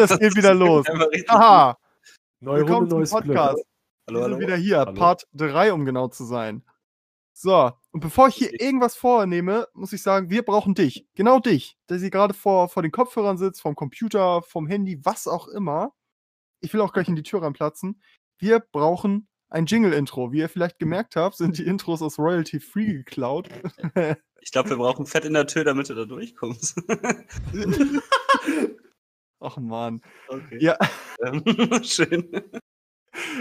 Es 0.00 0.18
geht 0.18 0.34
wieder 0.34 0.54
los. 0.54 0.86
Aha, 1.28 1.76
Neue 2.40 2.60
willkommen 2.60 2.90
Runde, 2.90 2.90
zum 2.90 2.98
neues 3.00 3.10
Glück. 3.10 3.36
Podcast. 3.36 3.64
Hallo, 4.08 4.18
Wir 4.20 4.24
sind 4.24 4.32
hallo. 4.32 4.40
wieder 4.40 4.56
hier, 4.56 4.78
Hallo. 4.78 4.94
Part 4.94 5.26
3, 5.34 5.72
um 5.74 5.84
genau 5.84 6.08
zu 6.08 6.24
sein. 6.24 6.64
So, 7.34 7.70
und 7.92 8.00
bevor 8.00 8.28
ich 8.28 8.34
hier 8.36 8.58
irgendwas 8.60 8.96
vornehme, 8.96 9.68
muss 9.74 9.92
ich 9.92 10.02
sagen, 10.02 10.30
wir 10.30 10.42
brauchen 10.42 10.74
dich. 10.74 11.06
Genau 11.14 11.38
dich, 11.38 11.76
der 11.90 11.98
sie 11.98 12.08
gerade 12.10 12.32
vor, 12.32 12.68
vor 12.70 12.82
den 12.82 12.92
Kopfhörern 12.92 13.36
sitzt, 13.36 13.60
vom 13.60 13.74
Computer, 13.74 14.40
vom 14.42 14.66
Handy, 14.66 15.04
was 15.04 15.26
auch 15.28 15.48
immer. 15.48 15.92
Ich 16.60 16.72
will 16.72 16.80
auch 16.80 16.92
gleich 16.94 17.08
in 17.08 17.16
die 17.16 17.22
Tür 17.22 17.42
reinplatzen. 17.42 18.02
Wir 18.38 18.60
brauchen 18.60 19.28
ein 19.50 19.66
Jingle-Intro. 19.66 20.32
Wie 20.32 20.38
ihr 20.38 20.48
vielleicht 20.48 20.78
gemerkt 20.78 21.16
habt, 21.16 21.36
sind 21.36 21.58
die 21.58 21.66
Intros 21.66 22.00
aus 22.00 22.18
Royalty 22.18 22.58
Free 22.60 22.92
geklaut. 22.94 23.48
Ich 24.40 24.52
glaube, 24.52 24.70
wir 24.70 24.76
brauchen 24.78 25.04
Fett 25.04 25.26
in 25.26 25.34
der 25.34 25.46
Tür, 25.46 25.64
damit 25.64 25.90
du 25.90 25.94
da 25.94 26.06
durchkommst. 26.06 26.80
Ach 29.40 29.56
man. 29.56 30.02
okay. 30.28 30.58
Ja, 30.60 30.76
Ähm, 31.24 31.42
schön. 31.84 32.30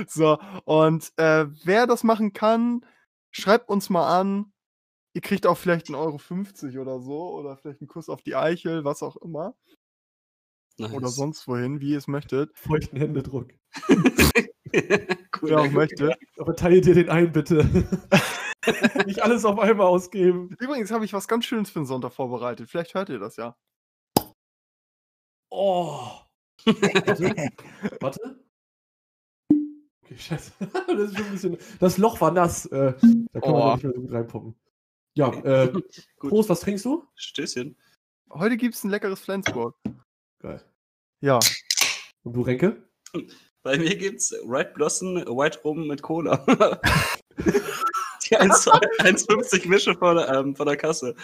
so. 0.08 0.38
Und 0.66 1.12
äh, 1.18 1.46
wer 1.64 1.88
das 1.88 2.04
machen 2.04 2.34
kann, 2.34 2.86
schreibt 3.32 3.70
uns 3.70 3.90
mal 3.90 4.20
an. 4.20 4.54
Ihr 5.14 5.22
kriegt 5.22 5.46
auch 5.46 5.58
vielleicht 5.58 5.88
1,50 5.88 6.76
Euro 6.76 6.82
oder 6.82 7.00
so. 7.02 7.34
Oder 7.34 7.58
vielleicht 7.58 7.82
einen 7.82 7.88
Kuss 7.88 8.10
auf 8.10 8.22
die 8.22 8.36
Eichel, 8.36 8.86
was 8.86 9.04
auch 9.04 9.18
immer. 9.18 9.56
Nice. 10.78 10.94
Oder 10.94 11.08
sonst 11.10 11.48
wohin, 11.48 11.82
wie 11.82 11.92
ihr 11.92 11.98
es 11.98 12.08
möchtet. 12.08 12.58
Feuchten 12.58 12.98
Händedruck. 12.98 13.50
cool, 13.90 15.50
Wer 15.50 15.60
auch 15.60 15.72
möchte. 15.72 16.16
Aber 16.38 16.56
teile 16.56 16.80
dir 16.80 16.94
den 16.94 17.10
ein, 17.10 17.34
bitte. 17.34 17.66
Nicht 19.06 19.22
alles 19.22 19.46
auf 19.46 19.60
einmal 19.60 19.88
ausgeben. 19.88 20.56
Übrigens 20.60 20.92
habe 20.92 21.04
ich 21.04 21.14
was 21.14 21.28
ganz 21.28 21.46
Schönes 21.46 21.70
für 21.70 21.80
den 21.80 21.86
Sonntag 21.86 22.14
vorbereitet. 22.14 22.70
Vielleicht 22.70 22.94
hört 22.94 23.10
ihr 23.10 23.20
das 23.20 23.36
ja. 23.36 23.58
Oh. 25.50 26.10
Warte. 26.66 27.50
Warte. 28.02 28.40
Okay, 30.04 30.18
scheiße. 30.18 30.52
Das 30.88 31.12
ist 31.12 31.18
schon 31.18 31.26
ein 31.26 31.32
bisschen. 31.32 31.58
Das 31.80 31.98
Loch 31.98 32.20
war 32.22 32.32
nass. 32.32 32.66
Äh, 32.68 32.94
da 33.34 33.40
kann 33.40 33.52
man 33.52 33.62
Oh. 33.62 33.66
doch 33.70 33.76
nicht 33.76 33.84
mehr 33.84 33.94
so 33.94 34.02
gut 34.02 34.12
reinpoppen. 34.12 34.56
Ja, 35.16 35.34
äh, 35.44 35.72
Gut. 36.20 36.30
Prost, 36.30 36.50
was 36.50 36.60
trinkst 36.62 36.86
du? 36.86 37.06
Stößchen. 37.16 37.76
Heute 38.32 38.58
gibt 38.58 38.76
es 38.76 38.84
ein 38.84 38.90
leckeres 38.90 39.20
Flensburg. 39.22 39.76
Geil. 40.40 40.64
Ja. 41.22 41.40
Und 42.24 42.34
du, 42.34 42.42
Renke? 42.42 42.88
Bei 43.64 43.78
mir 43.78 43.96
gibt's 43.96 44.34
Red 44.46 44.74
Blossom 44.76 45.16
White 45.16 45.60
Rum 45.64 45.88
mit 45.88 46.02
Cola. 46.02 46.38
Die 48.30 48.38
1 48.38 48.68
1,50 48.68 49.68
Mische 49.68 49.96
vor 49.96 50.14
der, 50.14 50.30
ähm, 50.30 50.56
vor 50.56 50.66
der 50.66 50.78
Kasse. 50.78 51.16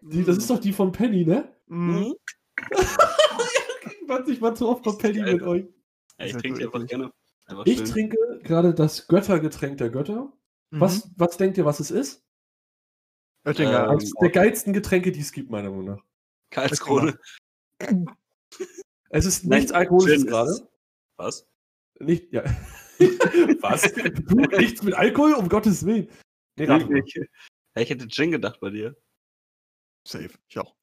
Die, 0.00 0.24
das 0.24 0.38
ist 0.38 0.48
doch 0.48 0.58
die 0.58 0.72
von 0.72 0.92
Penny, 0.92 1.24
ne? 1.26 1.54
Mhm. 1.66 2.14
Warte, 4.10 4.32
ich 4.32 4.42
war 4.42 4.54
zu 4.54 4.68
oft 4.68 4.82
bei 4.82 4.92
Penny 4.92 5.20
Geil. 5.20 5.34
mit 5.34 5.42
euch. 5.42 5.64
Ja, 6.18 6.26
ich 6.26 6.32
trinke 6.36 6.64
einfach 6.64 6.84
gerne. 6.86 7.12
Einfach 7.46 7.64
Ich 7.66 7.78
schön. 7.78 7.86
trinke 7.86 8.40
gerade 8.42 8.74
das 8.74 9.06
Göttergetränk 9.06 9.78
der 9.78 9.90
Götter. 9.90 10.32
Mhm. 10.70 10.80
Was, 10.80 11.10
was 11.16 11.36
denkt 11.36 11.56
ihr, 11.58 11.64
was 11.64 11.80
es 11.80 11.90
ist? 11.90 12.24
Oettinger. 13.46 13.84
Ähm, 13.84 13.90
Eines 13.90 14.12
der 14.20 14.30
geilsten 14.30 14.72
Getränke, 14.72 15.12
die 15.12 15.20
es 15.20 15.32
gibt, 15.32 15.50
meiner 15.50 15.70
Meinung 15.70 15.86
nach. 15.86 16.04
Karlskrone. 16.50 17.18
Es 19.12 19.24
ist 19.26 19.44
Nein, 19.44 19.58
nichts 19.60 19.72
Alkoholisches 19.72 20.24
gerade. 20.26 20.68
Was? 21.16 21.48
Nicht, 21.98 22.32
ja. 22.32 22.44
Was? 23.60 23.92
Du, 23.92 24.36
nichts 24.56 24.82
mit 24.84 24.94
Alkohol? 24.94 25.32
Um 25.34 25.48
Gottes 25.48 25.84
Willen. 25.84 26.08
Nee? 26.56 26.66
Ja, 26.66 26.78
ich 27.82 27.90
hätte 27.90 28.06
Gin 28.06 28.30
gedacht 28.30 28.60
bei 28.60 28.70
dir. 28.70 28.96
Safe. 30.06 30.30
Ich 30.48 30.58
auch. 30.58 30.76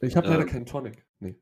Ich 0.00 0.16
habe 0.16 0.26
leider 0.28 0.42
Ähm. 0.42 0.48
keinen 0.48 0.66
Tonic. 0.66 1.06
Nee. 1.20 1.36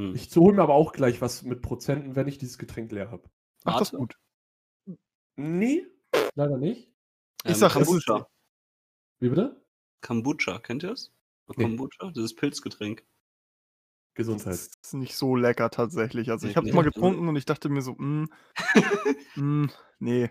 Hm. 0.00 0.14
Ich 0.14 0.34
hole 0.34 0.56
mir 0.56 0.62
aber 0.62 0.74
auch 0.74 0.92
gleich 0.92 1.20
was 1.20 1.42
mit 1.42 1.60
Prozenten, 1.60 2.16
wenn 2.16 2.26
ich 2.26 2.38
dieses 2.38 2.56
Getränk 2.56 2.90
leer 2.90 3.10
habe. 3.10 3.28
Ach, 3.64 3.78
das 3.78 3.92
ist 3.92 3.98
gut. 3.98 4.18
Nee, 5.36 5.86
leider 6.34 6.56
nicht. 6.56 6.90
Ich 7.44 7.56
sag, 7.56 7.76
es 7.76 7.82
ist- 7.82 8.06
Kombucha. 8.06 8.26
Wie 9.18 9.28
bitte? 9.28 9.62
Kombucha, 10.00 10.58
kennt 10.58 10.84
ihr 10.84 10.90
das? 10.90 11.12
Nee. 11.54 11.64
Kombucha, 11.64 12.12
dieses 12.12 12.34
Pilzgetränk. 12.34 13.04
Gesundheit. 14.14 14.54
Das 14.54 14.70
ist 14.82 14.94
nicht 14.94 15.14
so 15.16 15.36
lecker 15.36 15.70
tatsächlich. 15.70 16.30
Also 16.30 16.48
ich 16.48 16.56
habe 16.56 16.66
es 16.66 16.74
mal 16.74 16.82
getrunken 16.82 17.28
und 17.28 17.36
ich 17.36 17.44
dachte 17.44 17.68
mir 17.68 17.82
so, 17.82 17.92
mm, 17.92 18.26
mm, 19.36 19.66
nee. 19.98 20.30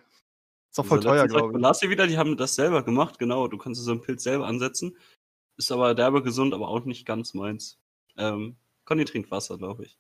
Ist 0.72 0.80
auch 0.80 0.86
voll 0.86 0.98
Also 0.98 1.10
teuer, 1.10 1.26
ich 1.26 1.32
glaube 1.32 1.54
ich. 1.54 1.62
Lasi 1.62 1.90
wieder, 1.90 2.08
die 2.08 2.18
haben 2.18 2.38
das 2.38 2.56
selber 2.56 2.84
gemacht, 2.84 3.20
genau. 3.20 3.48
Du 3.48 3.58
kannst 3.58 3.82
so 3.84 3.92
einen 3.92 4.02
Pilz 4.02 4.24
selber 4.24 4.48
ansetzen. 4.48 4.98
Ist 5.58 5.72
aber 5.72 5.94
derbe 5.94 6.24
gesund, 6.24 6.54
aber 6.56 6.70
auch 6.70 6.86
nicht 6.86 7.06
ganz 7.06 7.34
meins. 7.34 7.80
Ähm, 8.18 8.58
Conny 8.90 9.06
trinkt 9.06 9.30
Wasser, 9.30 9.56
glaube 9.60 9.84
ich. 9.86 10.00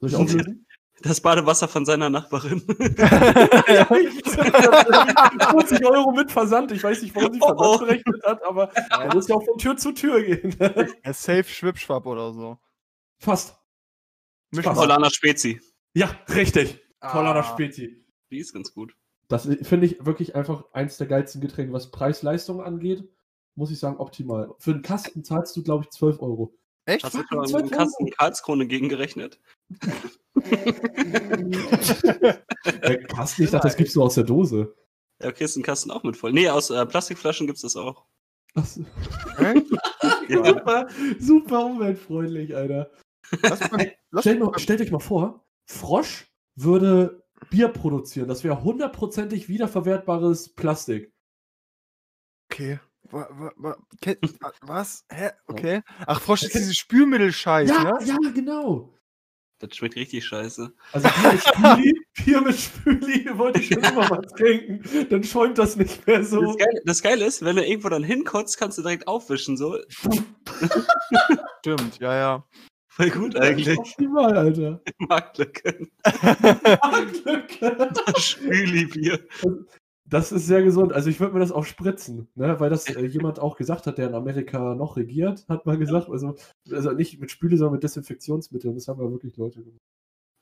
Soll 0.00 0.10
ich 0.10 0.16
auflösen? 0.16 0.66
Das 1.00 1.22
Badewasser 1.22 1.66
von 1.68 1.86
seiner 1.86 2.10
Nachbarin. 2.10 2.60
40 2.68 2.76
Euro 5.86 6.12
mit 6.12 6.30
Versand. 6.30 6.70
Ich 6.70 6.84
weiß 6.84 7.00
nicht, 7.02 7.14
warum 7.16 7.32
sie 7.32 7.40
Oh, 7.42 7.46
Versand 7.48 7.74
oh. 7.74 7.78
berechnet 7.78 8.22
hat, 8.24 8.44
aber 8.44 8.70
er 8.74 9.12
muss 9.14 9.26
ja 9.26 9.34
auch 9.36 9.42
von 9.44 9.56
Tür 9.58 9.74
zu 9.76 9.92
Tür 9.92 10.22
gehen. 10.22 10.54
Ja, 10.60 11.12
safe 11.12 11.44
Schwipschwapp 11.44 12.04
oder 12.06 12.32
so. 12.34 12.58
Fast. 13.18 13.56
Paulaner 14.62 15.10
Spezi. 15.10 15.60
Ja, 15.94 16.10
richtig. 16.28 16.78
Paulaner 17.00 17.40
Ah. 17.40 17.52
Spezi. 17.54 18.04
Die 18.30 18.38
ist 18.38 18.52
ganz 18.52 18.72
gut. 18.72 18.94
Das 19.28 19.48
finde 19.62 19.86
ich 19.86 20.04
wirklich 20.04 20.36
einfach 20.36 20.66
eins 20.72 20.98
der 20.98 21.06
geilsten 21.08 21.40
Getränke, 21.40 21.72
was 21.72 21.90
Preis-Leistung 21.90 22.62
angeht. 22.62 23.02
Muss 23.56 23.70
ich 23.72 23.78
sagen, 23.78 23.96
optimal. 23.96 24.54
Für 24.58 24.72
einen 24.72 24.82
Kasten 24.82 25.24
zahlst 25.24 25.56
du, 25.56 25.62
glaube 25.64 25.84
ich, 25.84 25.90
12 25.90 26.20
Euro. 26.20 26.54
Echt? 26.84 27.04
Hast 27.04 27.14
du 27.14 27.22
schon 27.28 27.56
einen 27.56 27.70
Kasten 27.70 28.10
Karlskrone 28.10 28.66
gegengerechnet? 28.66 29.38
Kasten, 33.08 33.44
ich 33.44 33.50
dachte, 33.50 33.68
das 33.68 33.76
gibst 33.76 33.94
du 33.94 34.02
aus 34.02 34.14
der 34.14 34.24
Dose. 34.24 34.74
Ja, 35.20 35.28
okay, 35.28 35.44
ist 35.44 35.56
ein 35.56 35.62
Kasten 35.62 35.92
auch 35.92 36.02
mit 36.02 36.16
voll. 36.16 36.32
Nee, 36.32 36.48
aus 36.48 36.70
äh, 36.70 36.84
Plastikflaschen 36.84 37.46
gibt's 37.46 37.62
das 37.62 37.76
auch. 37.76 38.06
Ach 38.54 38.66
so. 38.66 38.84
Ja. 40.28 40.44
Super, 40.44 40.88
super 41.18 41.66
umweltfreundlich, 41.66 42.54
Alter. 42.56 42.90
Lass 43.42 43.70
mal, 43.70 43.92
lass 44.10 44.22
Stellt, 44.22 44.40
mal, 44.40 44.58
stellt 44.58 44.80
euch 44.80 44.90
mal 44.90 44.98
vor, 45.00 45.44
Frosch 45.66 46.32
würde 46.54 47.22
Bier 47.50 47.68
produzieren. 47.68 48.28
Das 48.28 48.44
wäre 48.44 48.62
hundertprozentig 48.62 49.48
wiederverwertbares 49.48 50.54
Plastik. 50.54 51.12
okay. 52.50 52.78
Wa, 53.12 53.28
wa, 53.30 53.52
wa, 53.56 53.76
ke- 54.00 54.18
wa- 54.40 54.52
was? 54.62 55.04
Hä? 55.10 55.30
Okay. 55.46 55.82
Ach, 56.06 56.20
Frosch 56.20 56.42
ist 56.44 56.54
dieses 56.54 56.74
Spülmittelscheiß, 56.76 57.68
Ja, 57.68 57.84
ne? 57.84 57.92
ja, 58.04 58.16
genau. 58.34 58.98
Das 59.58 59.76
schmeckt 59.76 59.94
richtig 59.94 60.24
scheiße. 60.26 60.72
Also 60.92 61.08
Bier 61.08 61.30
mit 61.32 61.40
Spüli, 61.44 62.00
Bier 62.24 62.40
mit 62.40 62.56
Spüli 62.58 63.38
wollte 63.38 63.60
ich 63.60 63.68
schon 63.68 63.84
immer 63.84 64.08
mal 64.08 64.22
trinken. 64.22 65.08
Dann 65.08 65.22
schäumt 65.22 65.56
das 65.58 65.76
nicht 65.76 66.04
mehr 66.06 66.24
so. 66.24 66.40
Das 66.42 66.56
Geile, 66.56 66.80
das 66.84 67.02
Geile 67.02 67.24
ist, 67.26 67.44
wenn 67.44 67.54
du 67.56 67.64
irgendwo 67.64 67.88
dann 67.90 68.02
hinkotzt, 68.02 68.58
kannst 68.58 68.78
du 68.78 68.82
direkt 68.82 69.06
aufwischen. 69.06 69.56
So. 69.56 69.78
Stimmt, 71.60 71.98
ja, 72.00 72.14
ja. 72.16 72.44
Voll 72.88 73.10
gut 73.10 73.36
eigentlich. 73.36 73.78
Optimal, 73.78 74.36
Alter. 74.36 74.82
Marktlücke. 74.98 75.86
Glück. 77.22 78.18
Spüli-Bier. 78.18 79.20
Das 80.12 80.30
ist 80.30 80.46
sehr 80.46 80.62
gesund. 80.62 80.92
Also 80.92 81.08
ich 81.08 81.18
würde 81.20 81.32
mir 81.32 81.40
das 81.40 81.52
auch 81.52 81.64
spritzen, 81.64 82.28
ne? 82.34 82.60
weil 82.60 82.68
das 82.70 82.86
äh, 82.86 83.06
jemand 83.06 83.40
auch 83.40 83.56
gesagt 83.56 83.86
hat, 83.86 83.96
der 83.96 84.08
in 84.08 84.14
Amerika 84.14 84.74
noch 84.74 84.96
regiert, 84.96 85.46
hat 85.48 85.64
mal 85.64 85.78
gesagt. 85.78 86.10
Also, 86.10 86.34
also 86.70 86.92
nicht 86.92 87.18
mit 87.18 87.30
Spüle, 87.30 87.56
sondern 87.56 87.72
mit 87.74 87.82
Desinfektionsmitteln. 87.82 88.74
Das 88.74 88.88
haben 88.88 89.00
wir 89.00 89.10
wirklich 89.10 89.36
Leute 89.38 89.62
gemacht. 89.62 89.80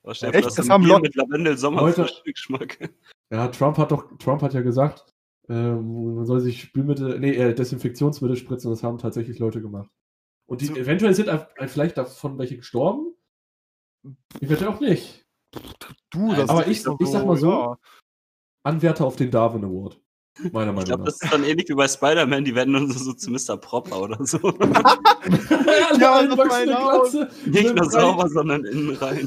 Oh, 0.03 0.11
dir 0.13 0.35
Echt? 0.35 0.47
Das 0.47 0.59
ein 0.59 0.71
haben 0.71 0.85
Leute- 0.85 1.03
mit 1.03 1.15
Lavendel 1.15 1.57
Sommerfrischgeschmack. 1.57 2.91
Ja, 3.31 3.47
Trump 3.49 3.79
hat 3.79 3.93
doch, 3.93 4.17
Trump 4.19 4.43
hat 4.43 4.55
ja 4.55 4.61
gesagt, 4.63 5.15
ähm, 5.49 6.17
man 6.17 6.27
soll 6.27 6.41
sich 6.41 6.63
Spülmittel, 6.63 7.21
nee, 7.21 7.35
äh, 7.35 7.55
Desinfektionsmittel 7.55 8.37
spritzen 8.37 8.69
und 8.69 8.77
das 8.77 8.83
haben 8.83 8.99
tatsächlich 8.99 9.39
Leute 9.39 9.61
gemacht. 9.63 9.89
Und 10.47 10.63
die, 10.63 10.67
So- 10.67 10.75
eventuell 10.75 11.15
sind 11.15 11.31
vielleicht 11.67 11.97
davon 11.97 12.39
welche 12.39 12.57
gestorben. 12.57 13.15
Eventuell 14.41 14.71
auch 14.73 14.81
nicht. 14.81 15.25
Du, 16.11 16.35
das 16.35 16.49
Aber 16.49 16.67
ist 16.67 16.79
ich- 16.79 16.83
doch 16.85 16.99
ich 16.99 17.07
sag 17.09 17.25
mal 17.25 17.37
so, 17.37 17.51
ja. 17.51 17.79
Anwärter 18.63 19.07
auf 19.07 19.17
den 19.17 19.31
Darwin 19.31 19.65
Award. 19.65 20.01
Meiner 20.39 20.71
Ich 20.71 20.77
Meinung 20.77 20.85
glaube, 20.85 20.99
nach. 21.01 21.07
das 21.07 21.21
ist 21.23 21.33
dann 21.33 21.45
ähnlich 21.45 21.69
wie 21.69 21.75
bei 21.75 21.89
Spider-Man, 21.89 22.45
die 22.45 22.55
werden 22.55 22.73
dann 22.73 22.91
so, 22.91 22.99
so 22.99 23.13
zu 23.13 23.31
Mr. 23.31 23.57
Propper 23.57 24.01
oder 24.01 24.25
so. 24.25 24.39
ja, 25.99 26.27
das 26.27 26.37
meine 26.37 26.73
ich 26.73 27.47
Nicht 27.47 27.75
nur 27.75 27.91
sauber, 27.91 28.29
sondern 28.29 28.65
innen 28.65 28.97
rein. 28.97 29.27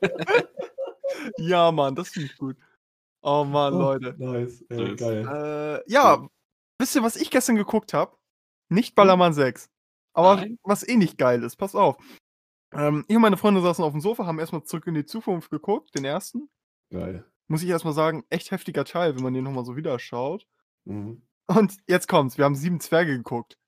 ja, 1.38 1.70
Mann, 1.72 1.94
das 1.94 2.08
finde 2.10 2.26
ich 2.26 2.36
gut. 2.38 2.56
Oh 3.22 3.44
Mann, 3.44 3.74
Leute. 3.74 4.14
Nice, 4.18 4.64
ey, 4.68 4.88
Nice. 4.90 5.00
geil. 5.00 5.82
Äh, 5.86 5.90
ja, 5.92 6.26
wisst 6.78 6.94
ihr, 6.94 7.02
was 7.02 7.16
ich 7.16 7.30
gestern 7.30 7.56
geguckt 7.56 7.92
habe? 7.94 8.16
Nicht 8.68 8.94
Ballermann 8.94 9.34
6. 9.34 9.70
Aber 10.14 10.36
Nein. 10.36 10.58
was 10.62 10.86
eh 10.86 10.96
nicht 10.96 11.18
geil 11.18 11.42
ist, 11.42 11.56
pass 11.56 11.74
auf. 11.74 11.96
Ähm, 12.72 13.04
ich 13.08 13.16
und 13.16 13.22
meine 13.22 13.36
Freunde 13.36 13.60
saßen 13.60 13.84
auf 13.84 13.92
dem 13.92 14.00
Sofa, 14.00 14.26
haben 14.26 14.38
erstmal 14.38 14.62
zurück 14.64 14.86
in 14.86 14.94
die 14.94 15.04
Zukunft 15.06 15.50
geguckt, 15.50 15.94
den 15.94 16.04
ersten. 16.04 16.48
Geil. 16.90 17.24
Muss 17.48 17.62
ich 17.62 17.68
erstmal 17.68 17.94
sagen, 17.94 18.24
echt 18.30 18.50
heftiger 18.50 18.84
Teil, 18.84 19.16
wenn 19.16 19.22
man 19.22 19.34
den 19.34 19.44
nochmal 19.44 19.64
so 19.64 19.76
wieder 19.76 19.98
schaut. 19.98 20.46
Mhm. 20.84 21.22
Und 21.46 21.76
jetzt 21.86 22.08
kommt's, 22.08 22.38
wir 22.38 22.44
haben 22.44 22.54
sieben 22.54 22.80
Zwerge 22.80 23.16
geguckt. 23.16 23.58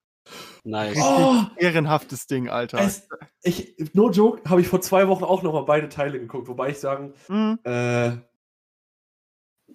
Nice. 0.64 0.98
Oh! 1.00 1.44
ehrenhaftes 1.56 2.26
Ding, 2.26 2.48
Alter. 2.48 2.80
Es, 2.80 3.08
ich, 3.42 3.76
no 3.94 4.10
joke, 4.10 4.48
habe 4.48 4.60
ich 4.60 4.68
vor 4.68 4.80
zwei 4.80 5.06
Wochen 5.08 5.24
auch 5.24 5.42
nochmal 5.42 5.64
beide 5.64 5.88
Teile 5.88 6.18
geguckt, 6.18 6.48
wobei 6.48 6.70
ich 6.70 6.78
sagen, 6.78 7.14
Hm, 7.26 7.58
äh, 7.64 8.08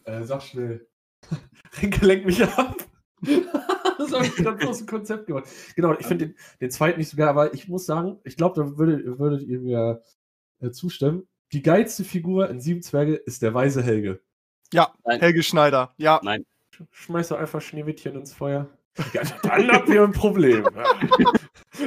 äh 0.04 0.24
sag 0.24 0.42
schnell. 0.42 0.88
Rinke 1.82 2.06
lenkt 2.06 2.26
mich 2.26 2.44
ab. 2.58 2.76
das 3.22 4.14
habe 4.14 4.26
ich 4.26 4.36
ganz 4.36 4.66
aus 4.66 4.80
dem 4.80 4.88
Konzept 4.88 5.28
gemacht. 5.28 5.46
Genau, 5.76 5.94
ich 5.94 6.06
finde 6.06 6.28
den, 6.28 6.36
den 6.60 6.72
zweiten 6.72 7.00
nicht 7.00 7.10
so 7.10 7.18
geil, 7.18 7.30
aber 7.30 7.54
ich 7.54 7.68
muss 7.68 7.86
sagen, 7.86 8.20
ich 8.24 8.36
glaube, 8.36 8.62
da 8.62 8.78
würde, 8.78 9.20
würdet 9.20 9.44
ihr 9.44 9.60
mir 9.60 10.02
äh, 10.60 10.72
zustimmen. 10.72 11.28
Die 11.54 11.62
geilste 11.62 12.04
Figur 12.04 12.50
in 12.50 12.60
Sieben 12.62 12.82
Zwerge 12.82 13.16
ist 13.16 13.42
der 13.42 13.54
weise 13.54 13.84
Helge. 13.84 14.22
ja, 14.74 14.94
Nein. 15.06 15.20
Helge 15.20 15.44
Schneider. 15.44 15.94
Ja, 15.98 16.20
Nein. 16.24 16.46
Schmeiß 16.92 17.28
doch 17.30 17.38
einfach 17.40 17.62
Schneewittchen 17.62 18.16
ins 18.16 18.34
Feuer. 18.34 18.68
Ja, 19.14 19.22
dann 19.44 19.72
habt 19.72 19.90
ihr 19.90 20.04
ein 20.04 20.12
Problem. 20.14 20.66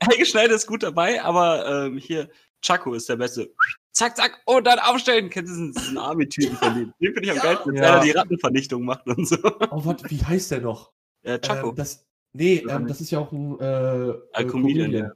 Helge 0.00 0.26
Schneider 0.26 0.54
ist 0.54 0.66
gut 0.66 0.82
dabei, 0.82 1.22
aber 1.22 1.86
ähm, 1.86 1.96
hier, 1.98 2.28
Chaco 2.60 2.94
ist 2.94 3.08
der 3.08 3.16
Beste. 3.16 3.52
Zack, 3.92 4.16
zack, 4.16 4.40
und 4.46 4.66
dann 4.66 4.78
aufstellen. 4.78 5.28
Kennst 5.30 5.50
du 5.52 5.54
diesen, 5.54 5.72
diesen 5.74 5.98
Army-Typen 5.98 6.56
von 6.56 6.74
dem? 6.74 6.92
Den 7.00 7.12
finde 7.14 7.22
ich 7.22 7.30
am 7.32 7.38
geilsten, 7.38 7.74
wenn 7.74 7.82
Ja. 7.82 7.96
er 7.96 8.00
die 8.04 8.10
Rattenvernichtung 8.12 8.82
macht 8.84 9.06
und 9.06 9.26
so. 9.28 9.36
oh, 9.70 9.84
warte, 9.84 10.08
wie 10.10 10.24
heißt 10.24 10.50
der 10.50 10.60
noch? 10.62 10.92
Äh, 11.22 11.38
Chaco. 11.40 11.70
Ähm, 11.70 11.76
das, 11.76 12.06
nee, 12.32 12.64
ähm, 12.68 12.86
das 12.86 13.00
ist 13.00 13.10
ja 13.10 13.18
auch 13.20 13.30
ein, 13.32 13.58
äh, 13.60 14.12
Ein 14.32 14.44
äh, 14.46 14.48
Comedian, 14.48 15.12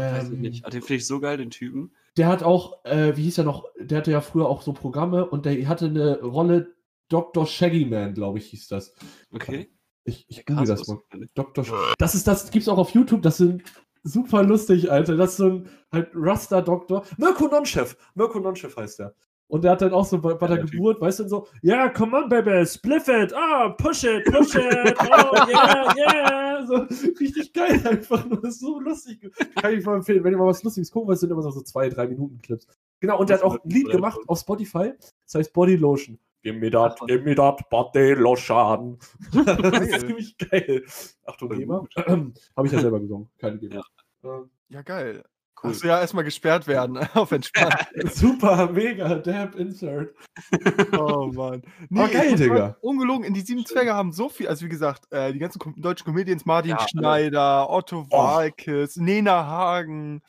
ja. 0.00 0.12
Weiß 0.12 0.24
ich 0.28 0.32
Ähm, 0.34 0.40
nicht. 0.40 0.64
Ah, 0.66 0.70
Den 0.70 0.82
finde 0.82 0.94
ich 0.96 1.06
so 1.06 1.20
geil, 1.20 1.36
den 1.36 1.50
Typen. 1.50 1.92
der 2.16 2.28
hat 2.28 2.42
auch, 2.42 2.84
äh, 2.84 3.16
wie 3.16 3.22
hieß 3.24 3.38
er 3.38 3.44
noch, 3.44 3.64
der 3.78 3.98
hatte 3.98 4.10
ja 4.10 4.20
früher 4.20 4.48
auch 4.48 4.62
so 4.62 4.72
Programme 4.72 5.26
und 5.26 5.46
der 5.46 5.66
hatte 5.68 5.86
eine 5.86 6.20
Rolle, 6.22 6.74
Dr. 7.08 7.46
Shaggyman, 7.46 8.14
glaube 8.14 8.38
ich, 8.38 8.46
hieß 8.46 8.68
das. 8.68 8.94
Okay. 9.32 9.70
Ich, 10.04 10.24
ich 10.28 10.44
google 10.46 10.66
das 10.66 10.86
mal. 10.88 10.98
Dr. 11.34 11.64
Sh 11.64 11.72
das 11.98 12.14
ist 12.14 12.26
das, 12.26 12.50
gibt's 12.50 12.68
auch 12.68 12.78
auf 12.78 12.90
YouTube, 12.90 13.22
das 13.22 13.36
sind 13.38 13.62
super 14.02 14.42
lustig, 14.42 14.90
Alter. 14.90 15.16
Das 15.16 15.30
ist 15.32 15.36
so 15.38 15.46
ein 15.48 15.68
halt 15.92 16.10
Raster-Doktor. 16.14 17.04
Mirko 17.16 17.46
Nonchef. 17.48 17.96
Mirko 18.14 18.38
Nonchef 18.40 18.76
heißt 18.76 18.98
der. 19.00 19.14
Und 19.46 19.62
der 19.64 19.72
hat 19.72 19.82
dann 19.82 19.92
auch 19.92 20.04
so 20.06 20.18
bei, 20.20 20.34
bei 20.34 20.46
der 20.46 20.60
Typ. 20.60 20.72
Geburt, 20.72 21.00
weißt 21.00 21.20
du, 21.20 21.28
so, 21.28 21.46
ja, 21.62 21.88
come 21.90 22.16
on, 22.16 22.28
baby, 22.30 22.64
spliff 22.66 23.08
it, 23.08 23.32
ah, 23.34 23.68
push 23.70 24.04
it, 24.04 24.24
push 24.24 24.54
it, 24.54 24.94
oh, 25.00 25.36
yeah, 25.48 25.94
yeah. 25.96 26.43
So 26.66 26.74
richtig 27.20 27.52
geil 27.52 27.80
einfach 27.86 28.24
nur, 28.26 28.40
das 28.40 28.54
ist 28.54 28.60
so 28.60 28.80
lustig. 28.80 29.30
Kann 29.60 29.76
ich 29.76 29.84
mal 29.84 29.96
empfehlen, 29.96 30.24
wenn 30.24 30.32
ihr 30.32 30.38
mal 30.38 30.46
was 30.46 30.62
Lustiges 30.62 30.90
gucken 30.90 31.08
wollt, 31.08 31.18
sind 31.18 31.30
immer 31.30 31.42
so, 31.42 31.50
so 31.50 31.62
zwei, 31.62 31.88
drei 31.88 32.06
Minuten 32.06 32.40
Clips. 32.40 32.66
Genau, 33.00 33.18
und 33.18 33.28
der 33.28 33.38
hat 33.38 33.44
auch 33.44 33.62
ein 33.62 33.70
Lied 33.70 33.90
gemacht 33.90 34.18
auf 34.26 34.38
Spotify, 34.38 34.92
das 35.26 35.34
heißt 35.34 35.52
Body 35.52 35.76
Lotion. 35.76 36.18
Give 36.42 36.58
me 36.58 36.70
that, 36.70 37.00
give 37.06 37.24
me 37.24 37.34
that 37.34 37.70
body 37.70 38.12
lotion. 38.12 38.98
das 39.32 39.80
ist 39.80 40.00
ziemlich 40.00 40.36
geil. 40.36 40.84
Achtung, 41.24 41.48
gut. 41.48 41.88
Habe 41.96 42.66
ich 42.66 42.72
ja 42.72 42.80
selber 42.80 43.00
gesungen, 43.00 43.30
keine 43.38 43.58
GEMA. 43.58 43.82
Ähm, 44.24 44.50
ja, 44.68 44.82
geil. 44.82 45.24
Cool. 45.62 45.70
Musst 45.70 45.84
du 45.84 45.88
ja 45.88 46.00
erstmal 46.00 46.24
gesperrt 46.24 46.66
werden, 46.66 46.98
auf 47.14 47.32
entspannt. 47.32 47.74
Super, 48.12 48.70
mega, 48.70 49.14
Dab, 49.16 49.54
Insert. 49.54 50.14
Oh 50.98 51.30
Mann. 51.32 51.62
Aber 51.94 52.08
geil, 52.08 52.24
ich 52.26 52.30
muss 52.32 52.40
Digga. 52.40 52.76
Ungelogen, 52.80 53.24
in 53.24 53.34
die 53.34 53.40
sieben 53.40 53.64
Zwerge 53.64 53.94
haben 53.94 54.12
so 54.12 54.28
viel, 54.28 54.48
also 54.48 54.64
wie 54.64 54.68
gesagt, 54.68 55.10
äh, 55.12 55.32
die 55.32 55.38
ganzen 55.38 55.60
deutschen 55.76 56.04
Comedians, 56.06 56.44
Martin 56.44 56.70
Ja. 56.72 56.86
Schneider, 56.88 57.70
Otto 57.70 58.06
Oh. 58.10 58.16
Walkes, 58.18 58.96
Nena 58.96 59.46
Hagen. 59.46 60.22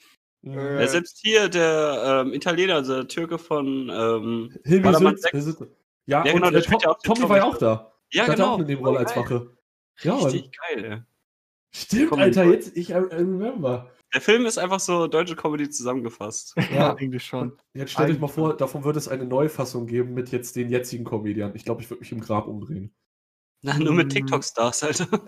Äh, 0.46 0.80
Ja, 0.82 0.88
selbst 0.88 1.20
hier 1.24 1.50
der 1.50 2.24
ähm, 2.26 2.34
Italiener, 2.34 2.76
also 2.76 2.96
der 2.96 3.08
Türke 3.08 3.38
von. 3.40 3.90
Ähm. 3.90 4.54
Sünd- 4.64 5.68
Ja, 6.06 6.24
Ja, 6.24 6.34
und 6.34 6.40
genau, 6.42 6.52
der 6.52 6.62
äh, 6.62 6.66
ja 6.82 6.90
auch 6.90 7.00
den 7.00 7.14
Tommy 7.16 7.30
war 7.30 7.38
ja 7.38 7.44
auch 7.46 7.58
da. 7.58 7.92
ja, 8.12 8.24
der 8.26 8.28
hat 8.32 8.36
genau. 8.38 8.50
auch 8.52 8.58
eine 8.58 8.66
Nebenrolle 8.66 9.00
als 9.00 9.14
Geil. 9.14 9.24
Wache. 9.24 9.58
Ja. 10.02 10.16
Richtig 10.18 10.52
geil, 10.70 10.86
ey. 10.86 10.98
Stimmt, 11.74 12.14
Alter, 12.14 12.46
jetzt, 12.46 12.78
ich 12.78 12.92
I 12.92 12.94
remember. 12.94 13.92
Der 14.14 14.22
Film 14.22 14.46
ist 14.46 14.58
einfach 14.58 14.80
so 14.80 15.08
deutsche 15.08 15.36
Comedy 15.36 15.70
zusammengefasst. 15.70 16.54
ja, 16.74 16.94
eigentlich 16.96 17.24
schon. 17.24 17.58
Jetzt 17.74 17.92
stellt 17.92 18.12
euch 18.12 18.20
mal 18.20 18.28
vor, 18.28 18.56
davon 18.56 18.84
wird 18.84 18.96
es 18.96 19.08
eine 19.08 19.26
Neufassung 19.26 19.88
geben 19.88 20.14
mit 20.14 20.30
jetzt 20.32 20.56
den 20.56 20.70
jetzigen 20.70 21.04
Comedian. 21.04 21.54
Ich 21.56 21.66
glaube, 21.66 21.82
ich 21.82 21.90
würde 21.90 22.00
mich 22.02 22.12
im 22.12 22.22
Grab 22.22 22.48
umdrehen. 22.48 22.94
Na, 23.62 23.78
nur 23.80 23.94
mit 23.94 24.08
Mm. 24.08 24.10
TikTok-Stars, 24.10 24.84
Alter. 24.84 25.06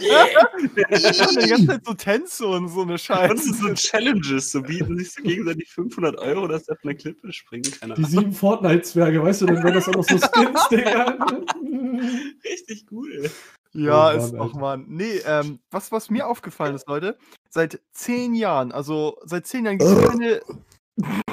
die 0.00 1.48
ganze 1.48 1.66
Zeit 1.66 1.84
so 1.84 1.92
Tänze 1.94 2.46
und 2.46 2.68
so 2.68 2.82
eine 2.82 2.92
Und 2.92 3.00
Scheiße. 3.00 3.52
so 3.52 3.74
Challenges, 3.74 4.50
so 4.50 4.62
bieten 4.62 4.96
sich 4.98 5.12
so 5.12 5.22
gegenseitig 5.22 5.68
500 5.70 6.16
Euro, 6.18 6.48
dass 6.48 6.64
der 6.64 6.76
von 6.76 6.88
der 6.88 6.96
Klippe 6.96 7.32
springen 7.34 7.70
kann. 7.78 7.94
Die 7.96 8.04
sieben 8.04 8.32
Fortnite-Zwerge, 8.32 9.22
weißt 9.22 9.42
du, 9.42 9.46
dann 9.46 9.62
wären 9.62 9.74
das 9.74 9.88
auch 9.88 9.94
noch 9.94 10.04
so 10.04 10.16
Skins, 10.18 10.68
Digga. 10.70 11.18
Richtig 12.44 12.86
cool. 12.90 13.30
Ja, 13.74 14.10
Oh 14.10 14.12
Mann, 14.12 14.20
ist 14.20 14.34
auch 14.34 14.40
Alter. 14.40 14.58
Mann. 14.58 14.84
Nee, 14.88 15.18
ähm, 15.26 15.58
was, 15.70 15.92
was 15.92 16.08
mir 16.08 16.28
aufgefallen 16.28 16.74
ist, 16.74 16.88
Leute, 16.88 17.18
seit 17.50 17.80
zehn 17.92 18.34
Jahren, 18.34 18.72
also 18.72 19.18
seit 19.24 19.46
zehn 19.46 19.64
Jahren 19.64 19.78
gibt 19.78 19.90
es 19.90 20.08
keine, 20.08 20.40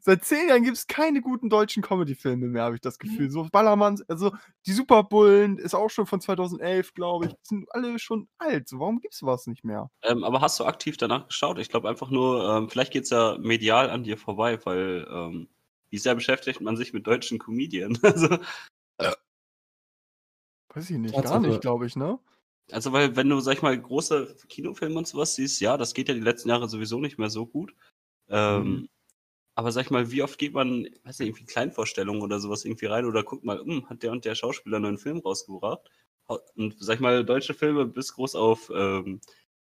seit 0.00 0.24
zehn 0.24 0.48
Jahren 0.48 0.64
gibt 0.64 0.76
es 0.76 0.86
keine 0.88 1.20
guten 1.20 1.48
deutschen 1.48 1.82
Comedy-Filme 1.82 2.46
mehr, 2.46 2.64
habe 2.64 2.74
ich 2.74 2.80
das 2.80 2.98
Gefühl. 2.98 3.30
So 3.30 3.46
Ballermann, 3.50 4.00
also 4.08 4.32
die 4.66 4.72
Superbullen 4.72 5.58
ist 5.58 5.74
auch 5.74 5.90
schon 5.90 6.06
von 6.06 6.20
2011, 6.20 6.94
glaube 6.94 7.26
ich. 7.26 7.32
Die 7.32 7.38
sind 7.44 7.66
alle 7.70 7.98
schon 8.00 8.28
alt. 8.38 8.68
So, 8.68 8.80
warum 8.80 8.98
gibt's 8.98 9.18
sowas 9.18 9.46
nicht 9.46 9.64
mehr? 9.64 9.90
Ähm, 10.02 10.24
aber 10.24 10.40
hast 10.40 10.58
du 10.58 10.64
aktiv 10.64 10.96
danach 10.96 11.28
geschaut? 11.28 11.58
Ich 11.58 11.68
glaube 11.68 11.88
einfach 11.88 12.10
nur, 12.10 12.56
ähm, 12.56 12.68
vielleicht 12.68 12.92
geht 12.92 13.04
es 13.04 13.10
ja 13.10 13.36
medial 13.38 13.90
an 13.90 14.02
dir 14.02 14.18
vorbei, 14.18 14.58
weil 14.64 15.06
ähm, 15.10 15.48
wie 15.90 15.98
sehr 15.98 16.14
beschäftigt 16.14 16.60
man 16.60 16.76
sich 16.76 16.92
mit 16.92 17.06
deutschen 17.06 17.38
Comedian? 17.38 17.98
Also, 18.08 18.38
Weiß 20.74 20.90
ich 20.90 20.98
nicht, 20.98 21.14
Tatsache. 21.14 21.40
gar 21.40 21.48
nicht, 21.48 21.60
glaube 21.60 21.86
ich, 21.86 21.96
ne? 21.96 22.18
also, 22.70 22.92
weil 22.92 23.16
wenn 23.16 23.28
du, 23.28 23.40
sag 23.40 23.54
ich 23.54 23.62
mal, 23.62 23.80
große 23.80 24.36
Kinofilme 24.48 24.98
und 24.98 25.06
sowas 25.06 25.34
siehst, 25.34 25.60
ja, 25.60 25.76
das 25.76 25.94
geht 25.94 26.08
ja 26.08 26.14
die 26.14 26.20
letzten 26.20 26.50
Jahre 26.50 26.68
sowieso 26.68 27.00
nicht 27.00 27.18
mehr 27.18 27.30
so 27.30 27.46
gut. 27.46 27.74
Ähm, 28.28 28.62
Mhm. 28.62 28.88
Aber 29.58 29.72
sag 29.72 29.86
ich 29.86 29.90
mal, 29.90 30.12
wie 30.12 30.22
oft 30.22 30.38
geht 30.38 30.54
man, 30.54 30.88
weiß 31.02 31.18
nicht, 31.18 31.30
irgendwie 31.30 31.44
Kleinvorstellungen 31.44 32.22
oder 32.22 32.38
sowas 32.38 32.64
irgendwie 32.64 32.86
rein 32.86 33.06
oder 33.06 33.24
guckt 33.24 33.42
mal, 33.42 33.58
hm, 33.58 33.88
hat 33.88 34.04
der 34.04 34.12
und 34.12 34.24
der 34.24 34.36
Schauspieler 34.36 34.76
einen 34.76 34.84
neuen 34.84 34.98
Film 34.98 35.18
rausgebracht? 35.18 35.80
Und 36.54 36.76
sag 36.78 36.94
ich 36.94 37.00
mal, 37.00 37.24
deutsche 37.24 37.54
Filme 37.54 37.84
bis 37.84 38.14
groß 38.14 38.36
auf 38.36 38.70
ähm, 38.72 39.20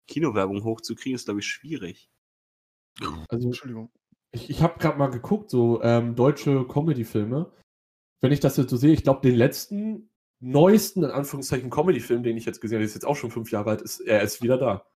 Kinowerbung 0.09 0.65
hochzukriegen, 0.65 1.17
ist, 1.17 1.27
glaube 1.27 1.41
ich, 1.41 1.47
schwierig. 1.47 2.09
Also, 3.29 3.49
Entschuldigung. 3.49 3.91
ich, 4.31 4.49
ich 4.49 4.63
habe 4.63 4.79
gerade 4.79 4.99
mal 4.99 5.09
geguckt, 5.09 5.51
so 5.51 5.83
ähm, 5.83 6.15
deutsche 6.15 6.67
Comedy-Filme. 6.67 7.53
Wenn 8.23 8.33
ich 8.33 8.41
das 8.41 8.57
jetzt 8.57 8.71
so 8.71 8.79
sehe, 8.79 8.95
ich 8.95 9.03
glaube, 9.03 9.21
den 9.21 9.35
letzten, 9.35 10.09
neuesten, 10.43 11.05
in 11.05 11.11
Anführungszeichen, 11.11 11.71
Comedy-Film, 11.71 12.23
den 12.23 12.37
ich 12.37 12.45
jetzt 12.45 12.61
gesehen 12.61 12.77
habe, 12.79 12.85
ist 12.85 12.95
jetzt 12.95 13.07
auch 13.07 13.17
schon 13.17 13.31
fünf 13.31 13.51
Jahre 13.51 13.71
alt, 13.71 13.83
ist, 13.83 14.01
er 14.01 14.23
ist 14.23 14.43
wieder 14.43 14.59
da. 14.59 14.87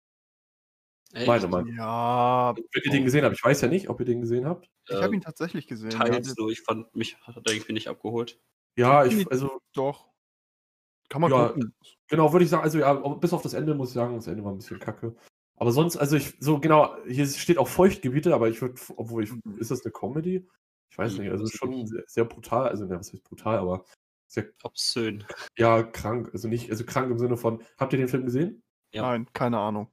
Echt? 1.12 1.26
Meine 1.26 1.47
Meinung. 1.49 1.75
Ja, 1.75 2.55
Wenn 2.57 2.83
ihr 2.85 2.91
den 2.91 3.05
gesehen 3.05 3.25
habt, 3.25 3.37
ich 3.37 3.45
weiß 3.45 3.61
ja 3.62 3.69
nicht, 3.69 3.88
ob 3.88 4.00
ihr 4.00 4.07
den 4.07 4.21
gesehen 4.21 4.47
habt. 4.47 4.69
ich 4.88 4.95
habe 4.97 5.15
ihn 5.15 5.21
tatsächlich 5.21 5.67
gesehen. 5.67 5.93
ja. 5.93 5.99
Teils 5.99 6.37
nur, 6.37 6.50
ich 6.50 6.61
fand, 6.62 6.95
mich 6.95 7.17
hat 7.23 7.37
er 7.37 7.53
irgendwie 7.53 7.73
nicht 7.73 7.88
abgeholt. 7.88 8.41
Ja, 8.76 9.05
ich, 9.05 9.31
also, 9.31 9.61
Doch. 9.73 10.09
Kann 11.09 11.21
man 11.21 11.31
Ja, 11.31 11.49
gucken. 11.49 11.73
genau, 12.09 12.33
würde 12.33 12.45
ich 12.45 12.50
sagen, 12.50 12.65
also 12.65 12.79
ja, 12.79 12.93
bis 12.95 13.33
auf 13.33 13.41
das 13.43 13.55
Ende 13.55 13.75
muss 13.75 13.91
ich 13.91 13.95
sagen, 13.95 14.17
das 14.17 14.26
Ende 14.26 14.45
war 14.45 14.50
ein 14.53 14.59
bisschen 14.59 14.81
kacke. 14.81 15.15
Aber 15.57 15.71
sonst, 15.71 15.97
also 15.97 16.17
ich, 16.17 16.35
so 16.41 16.59
genau, 16.59 16.97
hier 17.07 17.26
steht 17.26 17.59
auch 17.59 17.69
Feuchtgebiete, 17.69 18.35
aber 18.35 18.49
ich 18.49 18.61
würde, 18.61 18.75
obwohl 18.97 19.23
ich, 19.23 19.31
Mhm. 19.33 19.59
ist 19.59 19.71
das 19.71 19.85
eine 19.85 19.93
Comedy? 19.93 20.49
Ich 20.91 20.99
weiß 20.99 21.12
Mhm, 21.15 21.21
nicht, 21.21 21.31
also 21.31 21.47
schon 21.47 21.87
sehr, 21.87 22.03
sehr 22.09 22.25
brutal, 22.25 22.69
also 22.69 22.85
ne, 22.85 22.99
was 22.99 23.12
heißt 23.12 23.23
brutal, 23.23 23.59
aber 23.59 23.85
sehr, 24.26 24.47
Obszön. 24.62 25.25
ja, 25.56 25.83
krank, 25.83 26.30
also 26.33 26.49
nicht, 26.49 26.71
also 26.71 26.85
krank 26.85 27.11
im 27.11 27.18
Sinne 27.18 27.37
von, 27.37 27.62
habt 27.78 27.92
ihr 27.92 27.99
den 27.99 28.09
Film 28.09 28.25
gesehen? 28.25 28.62
Ja. 28.92 29.02
Nein, 29.02 29.28
keine 29.33 29.59
Ahnung. 29.59 29.90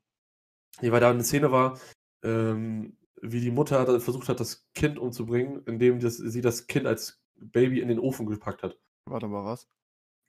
Nee, 0.82 0.92
weil 0.92 1.00
da 1.00 1.10
eine 1.10 1.24
Szene 1.24 1.52
war, 1.52 1.80
ähm, 2.24 2.98
wie 3.22 3.42
die 3.42 3.52
Mutter 3.52 4.00
versucht 4.00 4.30
hat, 4.30 4.40
das 4.40 4.68
Kind 4.74 5.00
umzubringen, 5.00 5.64
indem 5.66 6.00
das, 6.00 6.18
sie 6.18 6.42
das 6.42 6.68
Kind 6.68 6.86
als 6.88 7.22
Baby 7.36 7.80
in 7.80 7.88
den 7.88 8.00
Ofen 8.00 8.26
gepackt 8.26 8.64
hat. 8.64 8.78
Warte 9.06 9.28
mal, 9.28 9.46
was? 9.46 9.68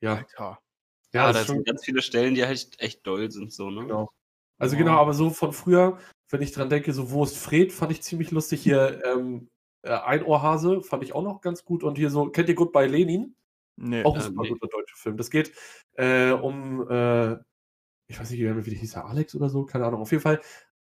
Ja, 0.00 0.16
Alter. 0.16 0.60
Ja, 1.12 1.32
das 1.32 1.46
da 1.46 1.52
sind 1.54 1.66
ganz 1.66 1.84
viele 1.84 2.02
Stellen, 2.02 2.34
die 2.34 2.44
halt 2.44 2.78
echt 2.80 3.06
doll 3.06 3.30
sind, 3.30 3.52
so, 3.52 3.70
ne? 3.70 3.82
Genau. 3.82 4.10
Also 4.58 4.76
Ja. 4.76 4.82
genau, 4.82 4.96
aber 4.98 5.14
so 5.14 5.30
von 5.30 5.52
früher, 5.52 5.98
wenn 6.30 6.42
ich 6.42 6.52
dran 6.52 6.68
denke, 6.70 6.92
so 6.92 7.10
Wo 7.10 7.24
ist 7.24 7.36
Fred, 7.36 7.72
fand 7.72 7.92
ich 7.92 8.02
ziemlich 8.02 8.30
lustig. 8.30 8.62
Hier 8.62 9.02
ähm, 9.04 9.48
äh, 9.82 9.90
Einohrhase 9.90 10.82
fand 10.82 11.02
ich 11.04 11.12
auch 11.14 11.22
noch 11.22 11.40
ganz 11.40 11.64
gut. 11.64 11.82
Und 11.84 11.98
hier 11.98 12.10
so, 12.10 12.30
kennt 12.30 12.48
ihr 12.48 12.54
Goodbye 12.54 12.86
Lenin? 12.86 13.36
Nee. 13.76 14.04
Auch 14.04 14.14
ein 14.14 14.20
Ähm, 14.20 14.26
super 14.28 14.42
nee. 14.42 14.48
guter 14.50 14.68
deutscher 14.68 14.96
Film. 14.96 15.16
Das 15.16 15.30
geht 15.30 15.52
äh, 15.94 16.30
um, 16.30 16.88
äh, 16.88 17.36
ich 18.06 18.20
weiß 18.20 18.30
nicht, 18.30 18.40
wie 18.40 18.44
der 18.70 18.78
hieß, 18.80 18.96
er 18.96 19.06
Alex 19.06 19.34
oder 19.34 19.48
so, 19.48 19.64
keine 19.64 19.86
Ahnung. 19.86 20.02
Auf 20.02 20.12
jeden 20.12 20.22
Fall, 20.22 20.40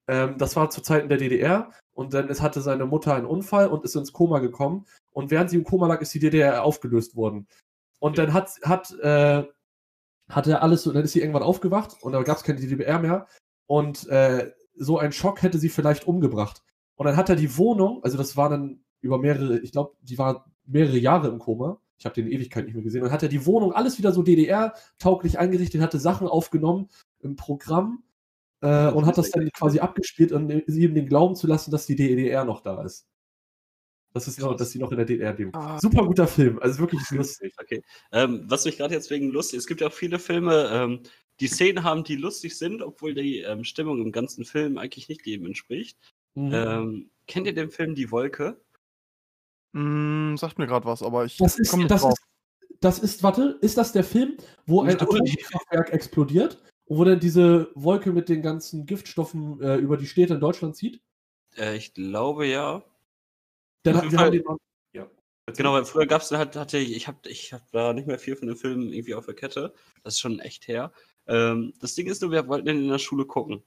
ähm, 0.08 0.36
das 0.38 0.56
war 0.56 0.70
zu 0.70 0.82
Zeiten 0.82 1.08
der 1.08 1.18
DDR 1.18 1.70
und 1.94 2.14
dann 2.14 2.28
es 2.28 2.42
hatte 2.42 2.60
seine 2.60 2.86
Mutter 2.86 3.14
einen 3.14 3.26
Unfall 3.26 3.68
und 3.68 3.84
ist 3.84 3.96
ins 3.96 4.12
Koma 4.12 4.40
gekommen. 4.40 4.86
Und 5.12 5.30
während 5.30 5.50
sie 5.50 5.56
im 5.56 5.64
Koma 5.64 5.86
lag, 5.86 6.00
ist 6.00 6.14
die 6.14 6.18
DDR 6.18 6.64
aufgelöst 6.64 7.16
worden. 7.16 7.46
Und 8.00 8.18
dann 8.18 8.32
hat, 8.32 8.58
hat, 8.64 8.90
äh, 9.00 9.44
hat 10.28 10.46
er 10.46 10.62
alles 10.62 10.82
so, 10.82 10.92
dann 10.92 11.04
ist 11.04 11.12
sie 11.12 11.20
irgendwann 11.20 11.42
aufgewacht 11.42 11.96
und 12.02 12.12
da 12.12 12.22
gab 12.22 12.36
es 12.38 12.44
keine 12.44 12.60
DDR 12.60 12.98
mehr. 12.98 13.26
Und 13.66 14.08
äh, 14.08 14.52
so 14.74 14.98
ein 14.98 15.12
Schock 15.12 15.42
hätte 15.42 15.58
sie 15.58 15.68
vielleicht 15.68 16.06
umgebracht. 16.06 16.62
Und 16.96 17.06
dann 17.06 17.16
hat 17.16 17.28
er 17.28 17.36
die 17.36 17.56
Wohnung, 17.56 18.02
also 18.02 18.16
das 18.18 18.36
war 18.36 18.48
dann 18.48 18.84
über 19.00 19.18
mehrere, 19.18 19.58
ich 19.60 19.72
glaube, 19.72 19.96
die 20.02 20.18
war 20.18 20.50
mehrere 20.64 20.98
Jahre 20.98 21.28
im 21.28 21.38
Koma. 21.38 21.80
Ich 22.02 22.04
habe 22.04 22.20
den 22.20 22.28
Ewigkeit 22.28 22.64
nicht 22.64 22.74
mehr 22.74 22.82
gesehen. 22.82 23.04
Und 23.04 23.12
hat 23.12 23.22
er 23.22 23.28
die 23.28 23.46
Wohnung 23.46 23.72
alles 23.72 23.96
wieder 23.96 24.10
so 24.10 24.24
DDR-tauglich 24.24 25.38
eingerichtet, 25.38 25.80
hatte 25.80 26.00
Sachen 26.00 26.26
aufgenommen 26.26 26.88
im 27.20 27.36
Programm 27.36 28.02
äh, 28.60 28.88
und 28.88 29.06
hat 29.06 29.18
das 29.18 29.30
dann 29.30 29.48
quasi 29.52 29.78
abgespielt, 29.78 30.32
um 30.32 30.50
ihm 30.50 30.94
den 30.96 31.06
Glauben 31.06 31.36
zu 31.36 31.46
lassen, 31.46 31.70
dass 31.70 31.86
die 31.86 31.94
DDR 31.94 32.44
noch 32.44 32.60
da 32.60 32.82
ist. 32.82 33.06
Das 34.14 34.26
ist 34.26 34.40
noch, 34.40 34.56
dass 34.56 34.72
sie 34.72 34.80
noch 34.80 34.90
in 34.90 34.96
der 34.96 35.06
DDR 35.06 35.32
leben. 35.32 35.54
Ah. 35.54 35.78
Super 35.78 36.04
guter 36.04 36.26
Film, 36.26 36.58
also 36.58 36.80
wirklich 36.80 37.02
lustig. 37.12 37.54
Okay. 37.56 37.84
Ähm, 38.10 38.46
was 38.48 38.64
mich 38.64 38.78
gerade 38.78 38.94
jetzt 38.94 39.10
wegen 39.10 39.30
lustig, 39.30 39.60
es 39.60 39.68
gibt 39.68 39.80
ja 39.80 39.86
auch 39.86 39.92
viele 39.92 40.18
Filme, 40.18 40.70
ähm, 40.72 41.02
die 41.38 41.46
Szenen 41.46 41.84
haben, 41.84 42.02
die 42.02 42.16
lustig 42.16 42.58
sind, 42.58 42.82
obwohl 42.82 43.14
die 43.14 43.38
ähm, 43.38 43.62
Stimmung 43.62 44.02
im 44.02 44.10
ganzen 44.10 44.44
Film 44.44 44.76
eigentlich 44.76 45.08
nicht 45.08 45.24
dem 45.24 45.46
entspricht. 45.46 45.96
Mhm. 46.34 46.50
Ähm, 46.52 47.10
kennt 47.28 47.46
ihr 47.46 47.54
den 47.54 47.70
Film 47.70 47.94
Die 47.94 48.10
Wolke? 48.10 48.60
Mm, 49.72 50.36
sagt 50.36 50.58
mir 50.58 50.66
gerade 50.66 50.86
was, 50.86 51.02
aber 51.02 51.24
ich 51.24 51.36
Das 51.38 51.58
ist, 51.58 51.70
komme 51.70 51.84
nicht 51.84 51.90
das 51.90 52.02
drauf. 52.02 52.12
ist, 52.12 52.78
das 52.80 52.98
ist, 52.98 53.22
warte, 53.22 53.58
ist 53.60 53.76
das 53.78 53.92
der 53.92 54.04
Film, 54.04 54.36
wo 54.66 54.82
ein. 54.82 54.90
Atomkraftwerk 55.00 55.92
explodiert 55.92 56.62
und 56.86 56.98
wo 56.98 57.04
dann 57.04 57.20
diese 57.20 57.70
Wolke 57.74 58.12
mit 58.12 58.28
den 58.28 58.42
ganzen 58.42 58.86
Giftstoffen 58.86 59.60
äh, 59.60 59.76
über 59.76 59.96
die 59.96 60.06
Städte 60.06 60.34
in 60.34 60.40
Deutschland 60.40 60.76
zieht? 60.76 61.00
Äh, 61.56 61.76
ich 61.76 61.94
glaube 61.94 62.46
ja. 62.46 62.82
Dann 63.84 63.96
Auf 63.96 64.02
hat, 64.02 64.04
jeden 64.04 64.12
wir 64.12 64.18
Fall. 64.18 64.30
den 64.30 64.44
mal, 64.44 64.56
Genau, 65.56 65.72
weil 65.72 65.84
früher 65.84 66.06
gab 66.06 66.22
es 66.22 66.30
halt, 66.30 66.54
hatte 66.54 66.78
ich, 66.78 66.94
ich 66.94 67.08
habe 67.08 67.28
ich 67.28 67.52
hab 67.52 67.68
da 67.72 67.92
nicht 67.92 68.06
mehr 68.06 68.18
viel 68.18 68.36
von 68.36 68.46
den 68.46 68.56
Filmen 68.56 68.92
irgendwie 68.92 69.14
auf 69.14 69.26
der 69.26 69.34
Kette. 69.34 69.74
Das 70.04 70.14
ist 70.14 70.20
schon 70.20 70.38
echt 70.38 70.68
her. 70.68 70.92
Ähm, 71.26 71.72
das 71.80 71.94
Ding 71.94 72.06
ist 72.06 72.22
nur, 72.22 72.30
wir 72.30 72.46
wollten 72.46 72.66
den 72.66 72.82
in 72.84 72.88
der 72.88 72.98
Schule 72.98 73.26
gucken. 73.26 73.62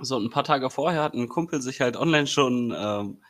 So, 0.00 0.18
ein 0.18 0.30
paar 0.30 0.44
Tage 0.44 0.70
vorher 0.70 1.02
hat 1.02 1.12
ein 1.14 1.28
Kumpel 1.28 1.60
sich 1.60 1.82
halt 1.82 1.96
online 1.96 2.26
schon, 2.26 2.74
ähm, 2.76 3.22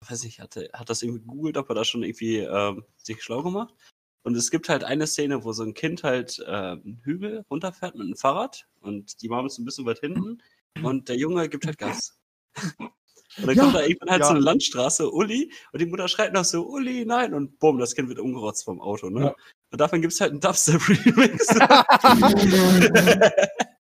weiß 0.00 0.24
nicht, 0.24 0.40
hatte, 0.40 0.70
hat 0.72 0.90
das 0.90 1.02
irgendwie 1.02 1.20
gegoogelt, 1.20 1.56
ob 1.56 1.68
er 1.68 1.74
da 1.74 1.84
schon 1.84 2.02
irgendwie 2.02 2.38
ähm, 2.38 2.84
sich 2.96 3.22
schlau 3.22 3.42
gemacht. 3.42 3.74
Und 4.22 4.36
es 4.36 4.50
gibt 4.50 4.68
halt 4.68 4.82
eine 4.82 5.06
Szene, 5.06 5.44
wo 5.44 5.52
so 5.52 5.62
ein 5.62 5.74
Kind 5.74 6.02
halt 6.02 6.40
äh, 6.40 6.50
einen 6.50 7.00
Hügel 7.04 7.44
runterfährt 7.50 7.94
mit 7.94 8.06
einem 8.06 8.16
Fahrrad 8.16 8.66
und 8.80 9.22
die 9.22 9.28
Mama 9.28 9.46
ist 9.46 9.58
ein 9.58 9.64
bisschen 9.64 9.86
weit 9.86 10.00
hinten 10.00 10.42
und 10.82 11.08
der 11.08 11.16
Junge 11.16 11.48
gibt 11.48 11.66
halt 11.66 11.78
Gas. 11.78 12.18
Und 13.38 13.48
dann 13.48 13.56
Ja, 13.56 13.62
kommt 13.64 13.74
da 13.74 13.82
irgendwann 13.82 14.10
halt 14.10 14.20
ja. 14.20 14.26
so 14.26 14.34
eine 14.34 14.40
Landstraße, 14.40 15.10
Uli, 15.10 15.52
und 15.72 15.80
die 15.80 15.86
Mutter 15.86 16.08
schreit 16.08 16.32
noch 16.32 16.44
so, 16.44 16.66
Uli, 16.66 17.04
nein, 17.04 17.34
und 17.34 17.58
bumm, 17.58 17.78
das 17.78 17.94
Kind 17.94 18.08
wird 18.08 18.18
umgerotzt 18.18 18.64
vom 18.64 18.80
Auto, 18.80 19.10
ne? 19.10 19.26
Ja. 19.26 19.34
Und 19.72 19.80
davon 19.80 20.00
gibt 20.00 20.14
es 20.14 20.20
halt 20.20 20.30
einen 20.30 20.40
Dubstep-Remix. 20.40 21.46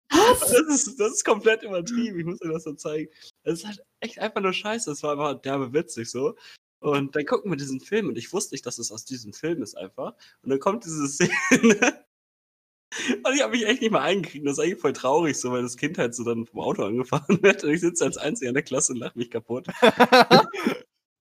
das, 0.09 0.51
ist, 0.51 0.99
das 0.99 1.13
ist 1.13 1.25
komplett 1.25 1.63
übertrieben, 1.63 2.19
ich 2.19 2.25
muss 2.25 2.39
dir 2.39 2.53
das 2.53 2.65
so 2.65 2.73
zeigen. 2.73 3.11
Das 3.45 3.61
ist 3.61 3.67
halt 3.67 3.81
echt 4.05 4.19
einfach 4.19 4.41
nur 4.41 4.53
scheiße, 4.53 4.91
das 4.91 5.03
war 5.03 5.13
einfach 5.13 5.41
derbe 5.41 5.73
witzig 5.73 6.11
so. 6.11 6.37
Und 6.81 7.17
dann 7.17 7.25
gucken 7.25 7.51
wir 7.51 7.57
diesen 7.57 7.81
Film 7.81 8.09
und 8.09 8.19
ich 8.19 8.33
wusste 8.33 8.55
nicht, 8.55 8.67
dass 8.67 8.79
es 8.79 8.93
aus 8.93 9.05
diesem 9.07 9.33
Film 9.33 9.63
ist 9.63 9.75
einfach. 9.77 10.15
Und 10.43 10.51
dann 10.51 10.59
kommt 10.61 10.85
diese 10.85 11.09
Szene. 11.09 12.05
Und 13.25 13.35
ich 13.35 13.43
habe 13.43 13.53
mich 13.53 13.67
echt 13.67 13.81
nicht 13.81 13.91
mal 13.91 14.03
eingekriegt. 14.03 14.47
Das 14.47 14.55
ist 14.55 14.59
eigentlich 14.61 14.81
voll 14.81 14.93
traurig, 14.93 15.37
so, 15.39 15.51
weil 15.51 15.63
das 15.63 15.77
Kind 15.77 15.99
halt 15.99 16.15
so 16.15 16.25
dann 16.25 16.47
vom 16.47 16.61
Auto 16.61 16.85
angefahren 16.85 17.39
wird. 17.43 17.65
Und 17.65 17.71
ich 17.71 17.81
sitze 17.81 18.05
als 18.05 18.19
Einziger 18.19 18.51
in 18.51 18.55
der 18.55 18.63
Klasse 18.63 18.93
und 18.93 18.99
lache 18.99 19.19
mich 19.19 19.31
kaputt. 19.31 19.67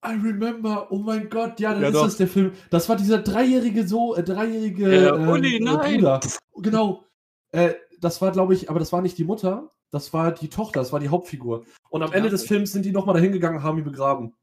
I 0.05 0.09
remember, 0.21 0.91
oh 0.91 0.99
mein 0.99 1.29
Gott, 1.29 1.61
ja, 1.61 1.71
dann 1.73 1.81
Ja, 1.81 1.87
ist 1.87 1.95
doch. 1.95 2.03
das 2.03 2.17
der 2.17 2.27
Film. 2.27 2.51
Das 2.69 2.89
war 2.89 2.97
dieser 2.97 3.19
dreijährige 3.19 3.87
so, 3.87 4.15
äh, 4.15 4.23
dreijährige 4.23 4.93
Ja, 4.93 5.15
ähm, 5.15 5.29
Uli, 5.29 5.55
äh, 5.55 5.59
nein. 5.61 5.95
Bruder. 6.01 6.19
Genau. 6.57 7.05
Äh, 7.51 7.75
das 8.01 8.21
war, 8.21 8.33
glaube 8.33 8.53
ich, 8.53 8.69
aber 8.69 8.79
das 8.79 8.91
war 8.91 9.01
nicht 9.01 9.17
die 9.17 9.23
Mutter, 9.23 9.71
das 9.91 10.11
war 10.11 10.33
die 10.33 10.49
Tochter, 10.49 10.81
das 10.81 10.91
war 10.91 10.99
die 10.99 11.07
Hauptfigur. 11.07 11.65
Und 11.93 12.01
am 12.01 12.09
Ja. 12.09 12.17
Ende 12.17 12.29
des 12.31 12.43
Films 12.47 12.71
sind 12.71 12.85
die 12.85 12.91
nochmal 12.91 13.13
dahin 13.13 13.31
gegangen 13.31 13.57
und 13.57 13.63
haben 13.63 13.77
ihn 13.77 13.83
begraben. 13.83 14.33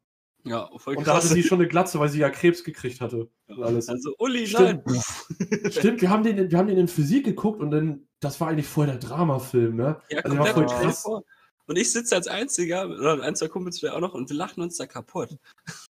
Ja, 0.44 0.70
voll 0.76 0.96
Und 0.96 1.06
da 1.06 1.16
hatte 1.16 1.26
sie 1.26 1.42
schon 1.42 1.58
eine 1.58 1.66
Glatze, 1.68 1.98
weil 1.98 2.08
sie 2.08 2.20
ja 2.20 2.30
Krebs 2.30 2.62
gekriegt 2.62 3.00
hatte. 3.00 3.28
Alles. 3.48 3.88
Also, 3.88 4.14
Uli, 4.18 4.46
Stimmt. 4.46 4.86
nein. 4.86 5.02
Stimmt, 5.72 6.00
wir 6.00 6.10
haben, 6.10 6.22
den, 6.22 6.38
in- 6.38 6.50
wir 6.50 6.56
haben 6.58 6.68
den 6.68 6.78
in 6.78 6.86
Physik 6.88 7.24
geguckt 7.24 7.60
und 7.60 7.72
dann, 7.72 8.06
das 8.20 8.40
war 8.40 8.48
eigentlich 8.48 8.68
voll 8.68 8.86
der 8.86 8.96
Dramafilm, 8.98 9.74
ne? 9.74 10.00
Ja, 10.10 10.20
Also, 10.20 10.36
komplett 10.36 10.54
voll 10.54 10.68
voll 10.68 10.78
krass. 10.84 11.02
vor. 11.02 11.24
Und 11.66 11.76
ich 11.76 11.90
sitze 11.92 12.14
als 12.14 12.28
Einziger, 12.28 12.88
oder 12.88 13.20
ein, 13.22 13.34
zwei 13.34 13.48
Kumpels 13.48 13.80
vielleicht 13.80 13.96
auch 13.96 14.00
noch, 14.00 14.14
und 14.14 14.30
wir 14.30 14.36
lachen 14.36 14.62
uns 14.62 14.76
da 14.76 14.86
kaputt. 14.86 15.36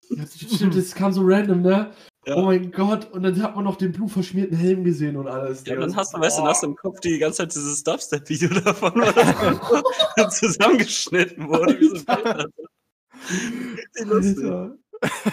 Ja, 0.09 0.23
stimmt, 0.27 0.75
das 0.77 0.93
kam 0.95 1.11
so 1.11 1.21
random, 1.23 1.61
ne? 1.63 1.91
Ja. 2.27 2.35
Oh 2.35 2.41
mein 2.43 2.71
Gott, 2.71 3.09
und 3.11 3.23
dann 3.23 3.41
hat 3.41 3.55
man 3.55 3.63
noch 3.63 3.77
den 3.77 3.93
blutverschmierten 3.93 4.57
Helm 4.57 4.83
gesehen 4.83 5.15
und 5.15 5.27
alles. 5.27 5.63
Ja, 5.65 5.75
und 5.75 5.79
dann 5.81 5.95
hast 5.95 6.13
du, 6.13 6.19
weißt 6.19 6.39
du, 6.39 6.41
Oh. 6.43 6.45
hast 6.47 6.61
du 6.63 6.67
im 6.67 6.75
Kopf 6.75 6.99
die 6.99 7.17
ganze 7.19 7.37
Zeit 7.37 7.55
dieses 7.55 7.83
Dubstep-Video 7.83 8.49
davon, 8.61 8.91
das 10.17 10.37
zusammengeschnitten 10.39 11.47
wurde. 11.47 11.79
Wie 11.79 11.87
so. 11.97 12.03
Alter. 12.05 12.47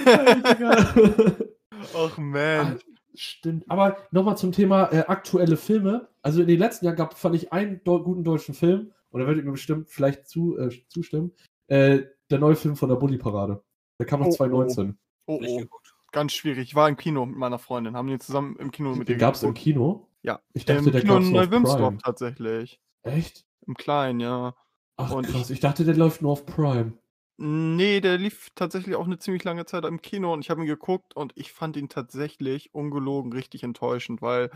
Alter. 0.04 1.34
Ach 1.96 2.18
man. 2.18 2.78
Stimmt. 3.16 3.64
Aber 3.68 3.96
nochmal 4.10 4.36
zum 4.36 4.52
Thema 4.52 4.90
äh, 4.92 5.04
aktuelle 5.06 5.56
Filme. 5.56 6.08
Also 6.22 6.40
in 6.42 6.48
den 6.48 6.58
letzten 6.58 6.84
Jahren 6.86 6.96
gab, 6.96 7.16
fand 7.18 7.36
ich 7.36 7.52
einen 7.52 7.80
deu- 7.84 8.02
guten 8.02 8.24
deutschen 8.24 8.54
Film, 8.54 8.92
und 9.10 9.20
da 9.20 9.26
werdet 9.26 9.42
ihr 9.42 9.46
mir 9.46 9.52
bestimmt 9.52 9.88
vielleicht 9.90 10.26
zu, 10.26 10.58
äh, 10.58 10.70
zustimmen, 10.88 11.32
äh, 11.68 12.02
der 12.30 12.38
neue 12.38 12.56
Film 12.56 12.74
von 12.76 12.88
der 12.88 12.96
Bulli-Parade. 12.96 13.62
Der 14.00 14.06
kam 14.06 14.20
noch 14.20 14.28
Oh, 14.28 14.32
2019. 14.32 14.98
Oh, 15.26 15.38
Nicht 15.40 15.50
oh. 15.50 15.58
geguckt. 15.58 15.83
Ganz 16.14 16.32
schwierig. 16.32 16.68
Ich 16.68 16.74
war 16.76 16.88
im 16.88 16.96
Kino 16.96 17.26
mit 17.26 17.36
meiner 17.36 17.58
Freundin. 17.58 17.96
Haben 17.96 18.06
wir 18.06 18.20
zusammen 18.20 18.54
im 18.60 18.70
Kino 18.70 18.94
mit 18.94 19.08
Den 19.08 19.16
ihr 19.16 19.18
gab 19.18 19.34
es 19.34 19.42
im 19.42 19.48
geguckt. 19.48 19.64
Kino? 19.64 20.08
Ja. 20.22 20.40
Ich 20.52 20.64
dachte, 20.64 20.84
Im 20.86 20.92
der 20.92 21.00
Kino 21.00 21.14
gab's 21.14 21.26
in 21.26 21.32
nur 21.32 21.42
auf 21.42 21.46
Neuwimsdorf 21.48 21.78
Prime. 21.80 21.98
tatsächlich. 21.98 22.80
Echt? 23.02 23.44
Im 23.66 23.74
Kleinen, 23.74 24.20
ja. 24.20 24.54
Ach 24.96 25.10
Und 25.10 25.26
krass, 25.26 25.50
ich 25.50 25.58
dachte, 25.58 25.84
der 25.84 25.96
läuft 25.96 26.22
nur 26.22 26.30
auf 26.30 26.46
Prime. 26.46 26.92
Nee, 27.36 28.00
der 28.00 28.16
lief 28.16 28.50
tatsächlich 28.54 28.94
auch 28.94 29.06
eine 29.06 29.18
ziemlich 29.18 29.42
lange 29.42 29.66
Zeit 29.66 29.84
im 29.84 30.00
Kino 30.00 30.32
und 30.32 30.40
ich 30.40 30.50
habe 30.50 30.60
ihn 30.60 30.68
geguckt 30.68 31.16
und 31.16 31.32
ich 31.34 31.52
fand 31.52 31.76
ihn 31.76 31.88
tatsächlich 31.88 32.72
ungelogen 32.72 33.32
richtig 33.32 33.64
enttäuschend, 33.64 34.22
weil 34.22 34.50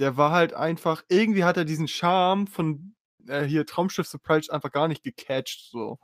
der 0.00 0.16
war 0.16 0.32
halt 0.32 0.52
einfach, 0.52 1.04
irgendwie 1.08 1.44
hat 1.44 1.56
er 1.56 1.64
diesen 1.64 1.86
Charme 1.86 2.48
von 2.48 2.96
äh, 3.28 3.44
hier 3.44 3.66
Traumschiff 3.66 4.08
Surprise 4.08 4.52
einfach 4.52 4.72
gar 4.72 4.88
nicht 4.88 5.04
gecatcht, 5.04 5.70
so. 5.70 6.00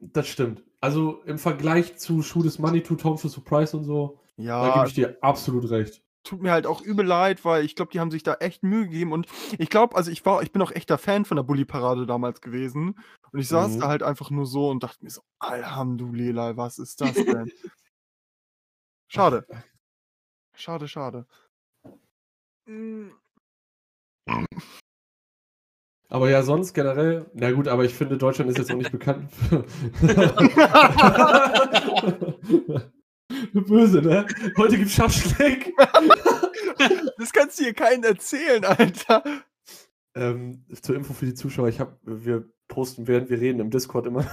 Mhm. 0.00 0.10
Das 0.12 0.28
stimmt. 0.28 0.62
Also 0.80 1.22
im 1.24 1.38
Vergleich 1.38 1.98
zu 1.98 2.22
Shoot 2.22 2.46
is 2.46 2.58
Money, 2.58 2.82
to 2.82 2.94
Tom 2.96 3.18
for 3.18 3.30
Surprise 3.30 3.76
und 3.76 3.84
so, 3.84 4.18
da 4.36 4.42
Ja, 4.44 4.74
gebe 4.74 4.86
ich 4.88 4.94
dir 4.94 5.18
absolut 5.22 5.70
recht. 5.70 6.02
tut 6.22 6.40
mir 6.42 6.52
halt 6.52 6.66
auch 6.66 6.80
übel 6.82 7.04
leid, 7.06 7.44
weil 7.44 7.64
ich 7.64 7.74
glaube, 7.76 7.92
die 7.92 8.00
haben 8.00 8.10
sich 8.10 8.22
da 8.22 8.34
echt 8.34 8.62
Mühe 8.62 8.84
gegeben 8.84 9.12
und 9.12 9.26
ich 9.58 9.68
glaube, 9.70 9.96
also 9.96 10.10
ich 10.10 10.24
war, 10.26 10.42
ich 10.42 10.52
bin 10.52 10.62
auch 10.62 10.70
echter 10.70 10.98
Fan 10.98 11.24
von 11.24 11.36
der 11.36 11.44
Bully-Parade 11.44 12.06
damals 12.06 12.40
gewesen 12.40 12.98
und 13.32 13.40
ich 13.40 13.48
saß 13.48 13.76
Mhm. 13.76 13.80
da 13.80 13.88
halt 13.88 14.02
einfach 14.02 14.30
nur 14.30 14.46
so 14.46 14.68
und 14.70 14.82
dachte 14.82 15.02
mir 15.04 15.10
so, 15.10 15.22
Alhamdulillah, 15.38 16.56
was 16.56 16.78
ist 16.78 17.00
das 17.00 17.14
denn? 17.46 17.50
Schade. 19.08 19.46
Schade, 20.54 20.88
schade. 20.88 21.26
Mm, 22.66 23.10
Aber 26.10 26.28
ja, 26.28 26.42
sonst 26.42 26.74
generell, 26.74 27.30
na 27.34 27.52
gut, 27.52 27.68
aber 27.68 27.84
ich 27.84 27.94
finde, 27.94 28.18
Deutschland 28.18 28.50
ist 28.50 28.58
jetzt 28.58 28.72
auch 28.72 28.76
nicht 28.76 28.90
bekannt. 28.90 29.30
Böse, 33.52 34.02
ne? 34.02 34.26
Heute 34.56 34.76
gibt's 34.76 34.94
Schaschlik. 34.94 35.72
Das 37.18 37.34
kannst 37.34 37.60
du 37.60 37.64
hier 37.64 37.74
keinen 37.74 38.02
erzählen, 38.04 38.64
Alter. 38.64 39.22
Ähm, 40.14 40.64
zur 40.80 40.96
Info 40.96 41.12
für 41.12 41.26
die 41.26 41.34
Zuschauer, 41.34 41.68
ich 41.68 41.78
hab, 41.78 41.98
wir 42.02 42.50
posten, 42.68 43.06
während 43.06 43.28
wir 43.28 43.38
reden, 43.38 43.60
im 43.60 43.68
Discord 43.68 44.06
immer 44.06 44.24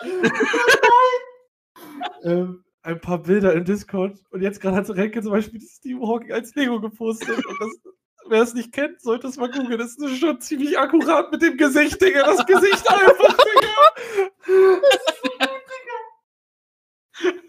ähm, 2.22 2.62
ein 2.82 3.00
paar 3.00 3.18
Bilder 3.18 3.52
im 3.54 3.64
Discord. 3.64 4.16
Und 4.30 4.42
jetzt 4.42 4.60
gerade 4.60 4.76
hat 4.76 4.88
Renke 4.90 5.22
zum 5.22 5.32
Beispiel 5.32 5.60
Steve 5.60 6.06
Hawking 6.06 6.30
als 6.30 6.54
Lego 6.54 6.80
gepostet. 6.80 7.44
Und 7.44 7.60
das, 7.60 7.80
wer 8.28 8.42
es 8.42 8.54
nicht 8.54 8.72
kennt, 8.72 9.00
sollte 9.00 9.26
es 9.28 9.36
mal 9.36 9.50
googeln. 9.50 9.78
Das 9.78 9.96
ist 9.96 10.18
schon 10.18 10.40
ziemlich 10.40 10.78
akkurat 10.78 11.30
mit 11.32 11.42
dem 11.42 11.56
Gesicht, 11.56 12.00
Digga. 12.00 12.22
Das 12.24 12.46
Gesicht 12.46 12.88
einfach, 12.90 13.36
Digga. 13.36 14.80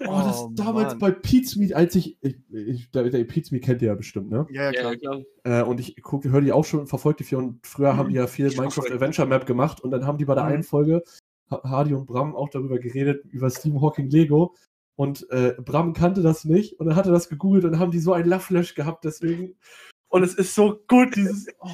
Oh, 0.06 0.22
das 0.24 0.38
Oh, 0.42 0.52
damals 0.54 0.92
Mann. 0.94 1.00
bei 1.00 1.12
Pete's 1.12 1.56
Meat, 1.56 1.74
als 1.74 1.96
ich, 1.96 2.18
ich, 2.22 2.36
ich 2.52 2.92
der, 2.92 3.10
der 3.10 3.24
Pete's 3.24 3.50
Meat 3.52 3.64
kennt 3.64 3.82
ihr 3.82 3.88
ja 3.88 3.96
bestimmt, 3.96 4.30
ne? 4.30 4.46
Ja, 4.52 4.64
ja, 4.64 4.72
Ja, 4.72 4.80
klar. 4.82 4.94
ja, 4.94 4.98
klar. 5.44 5.62
Äh, 5.62 5.64
und 5.64 5.80
ich 5.80 6.02
gucke, 6.04 6.30
höre 6.32 6.42
die 6.42 6.52
auch 6.52 6.66
schon, 6.66 6.86
verfolge 6.86 7.18
die 7.20 7.24
viel 7.24 7.38
und 7.38 7.66
früher 7.66 7.96
haben 7.96 8.10
die 8.10 8.16
ja 8.16 8.28
viel 8.28 8.48
Ich 8.48 8.58
Minecraft. 8.58 8.92
Adventure 8.92 9.28
Map 9.28 9.46
gemacht 9.46 9.82
und 9.82 9.92
dann 9.92 10.06
haben 10.06 10.18
die 10.18 10.26
bei 10.26 10.36
der 10.36 10.44
Mhm. 10.44 10.52
einen 10.52 10.64
Folge 10.64 11.04
Ha- 11.50 11.62
Hardy 11.64 11.94
und 11.94 12.06
Bram 12.06 12.36
auch 12.36 12.50
darüber 12.50 12.78
geredet, 12.78 13.26
über 13.32 13.50
Stephen 13.50 13.82
Hawking 13.82 14.10
Lego 14.10 14.54
und 14.96 15.26
äh, 15.32 15.56
Bram 15.64 15.94
kannte 15.94 16.22
das 16.22 16.44
nicht 16.46 16.80
und 16.80 16.88
dann 16.88 16.96
hat 16.98 17.06
er 17.06 17.12
das 17.14 17.30
gegoogelt 17.30 17.64
und 17.64 17.72
dann 17.72 17.80
haben 17.80 17.92
die 17.92 18.00
so 18.00 18.12
ein 18.14 18.26
Lachflash 18.28 18.76
gehabt, 18.76 19.06
deswegen 19.06 19.56
und 20.14 20.24
es 20.24 20.34
ist 20.36 20.54
so 20.56 20.80
gut, 20.88 21.16
dieses 21.16 21.48
oh, 21.60 21.70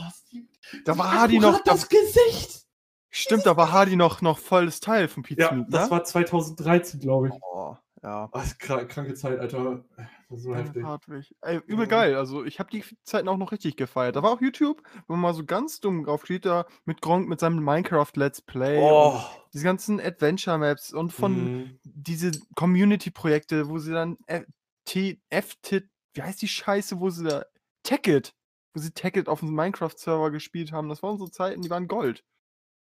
Da 0.85 0.97
war 0.97 1.11
Hardy 1.13 1.39
noch, 1.39 1.61
da, 1.63 1.73
das 1.73 1.89
Gesicht! 1.89 2.65
stimmt, 3.09 3.45
da 3.45 3.57
war 3.57 3.71
Hardy 3.71 3.95
noch, 3.95 4.21
noch 4.21 4.39
volles 4.39 4.79
Teil 4.79 5.07
von 5.07 5.23
Pizza 5.23 5.41
Ja, 5.49 5.51
Meat, 5.51 5.67
das 5.69 5.85
ne? 5.85 5.91
war 5.91 6.03
2013, 6.03 6.99
glaube 6.99 7.27
ich. 7.29 7.33
Oh, 7.41 7.75
ja. 8.01 8.25
Oh, 8.25 8.29
das 8.37 8.47
ist 8.47 8.59
kranke 8.59 9.13
Zeit, 9.15 9.39
Alter. 9.39 9.83
Das 10.29 10.37
ist 10.39 10.43
so 10.45 10.55
heftig. 10.55 10.83
Hartwig. 10.85 11.35
Ey, 11.41 11.57
übel 11.65 11.79
Ja. 11.85 11.85
geil. 11.85 12.15
Also 12.15 12.45
ich 12.45 12.59
habe 12.59 12.69
die 12.69 12.83
Zeiten 13.03 13.27
auch 13.27 13.35
noch 13.37 13.51
richtig 13.51 13.75
gefeiert. 13.77 14.15
Da 14.15 14.23
war 14.23 14.31
auch 14.31 14.41
YouTube, 14.41 14.83
wo 15.07 15.13
man 15.13 15.21
mal 15.21 15.33
so 15.33 15.43
ganz 15.43 15.79
dumm 15.81 16.05
drauf 16.05 16.23
steht, 16.23 16.45
da 16.45 16.65
mit 16.85 17.01
Gronk 17.01 17.27
mit 17.27 17.39
seinem 17.39 17.63
Minecraft 17.63 18.11
Let's 18.15 18.41
Play. 18.41 18.79
Oh. 18.79 19.19
diese 19.53 19.63
ganzen 19.65 19.99
Adventure 19.99 20.59
Maps 20.59 20.93
und 20.93 21.11
von 21.11 21.33
Mhm. 21.63 21.79
diese 21.83 22.31
Community-Projekte, 22.55 23.67
wo 23.67 23.79
sie 23.79 23.91
dann 23.91 24.17
FT 25.29 25.89
wie 26.13 26.21
heißt 26.23 26.41
die 26.41 26.47
Scheiße, 26.47 26.99
wo 26.99 27.09
sie 27.09 27.23
da. 27.25 27.43
Tacket! 27.89 28.35
Wo 28.73 28.79
sie 28.79 28.91
Tacket 28.91 29.27
auf 29.27 29.39
dem 29.39 29.53
Minecraft-Server 29.55 30.29
gespielt 30.29 30.71
haben. 30.71 30.89
Das 30.89 31.01
waren 31.01 31.17
so 31.17 31.27
Zeiten, 31.27 31.61
die 31.63 31.71
waren 31.71 31.87
Gold. 31.87 32.23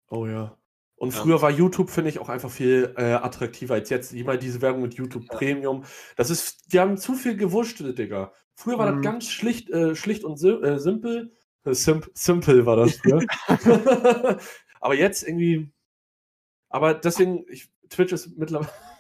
Oh 0.09 0.25
ja. 0.25 0.57
Und 0.95 1.13
Ja. 1.15 1.21
früher 1.21 1.41
war 1.41 1.49
YouTube, 1.49 1.89
finde 1.89 2.09
ich, 2.09 2.19
auch 2.19 2.27
einfach 2.29 2.51
viel 2.51 2.93
äh, 2.97 3.13
attraktiver 3.13 3.75
als 3.75 3.89
jetzt. 3.89 4.11
Ich 4.13 4.25
meine, 4.25 4.37
diese 4.39 4.61
Werbung 4.61 4.81
mit 4.81 4.95
YouTube 4.95 5.23
Ja. 5.31 5.37
Premium, 5.37 5.85
das 6.17 6.29
ist, 6.29 6.73
die 6.73 6.79
haben 6.79 6.97
zu 6.97 7.13
viel 7.13 7.37
gewurschtelt, 7.37 7.97
Digga. 7.97 8.33
Früher 8.55 8.77
war 8.77 8.91
Mhm. 8.91 8.95
das 8.97 9.03
ganz 9.03 9.27
schlicht, 9.29 9.69
äh, 9.69 9.95
schlicht 9.95 10.25
und 10.25 10.37
sim 10.37 10.61
äh, 10.63 10.77
simpel. 10.77 11.33
Äh, 11.63 11.73
simp 11.73 12.11
simple 12.13 12.65
war 12.65 12.75
das 12.75 12.97
früher. 12.97 13.21
aber 14.81 14.93
jetzt 14.95 15.23
irgendwie. 15.23 15.71
Aber 16.69 16.93
deswegen, 16.93 17.45
ich, 17.47 17.71
Twitch 17.89 18.11
ist 18.11 18.37
mittlerweile. 18.37 18.69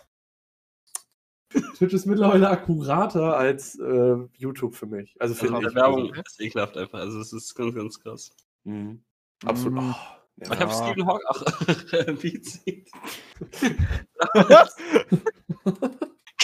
Twitch 1.77 1.93
ist 1.93 2.05
mittlerweile 2.05 2.49
akkurater 2.49 3.35
als 3.37 3.77
äh, 3.79 4.15
YouTube 4.37 4.75
für 4.75 4.85
mich. 4.85 5.15
Also 5.19 5.33
Also 5.33 5.59
der 5.59 5.69
ich. 5.69 5.75
Werbung 5.75 6.09
Also, 6.09 6.21
ist 6.21 6.41
ekelhaft 6.41 6.77
einfach. 6.77 6.99
Also 6.99 7.19
es 7.19 7.33
ist 7.33 7.55
ganz, 7.55 7.75
ganz 7.75 7.99
krass. 7.99 8.31
mhm. 8.63 9.03
Absolut. 9.45 9.81
Mhm. 9.81 9.95
Oh, 9.95 10.43
Ich 10.43 10.49
habe 10.59 10.71
Ja. 10.71 10.71
Stephen 10.71 11.07
Hawking. 11.07 11.25
Ach, 11.27 11.43
wie 12.23 12.41
zieht. 12.41 12.91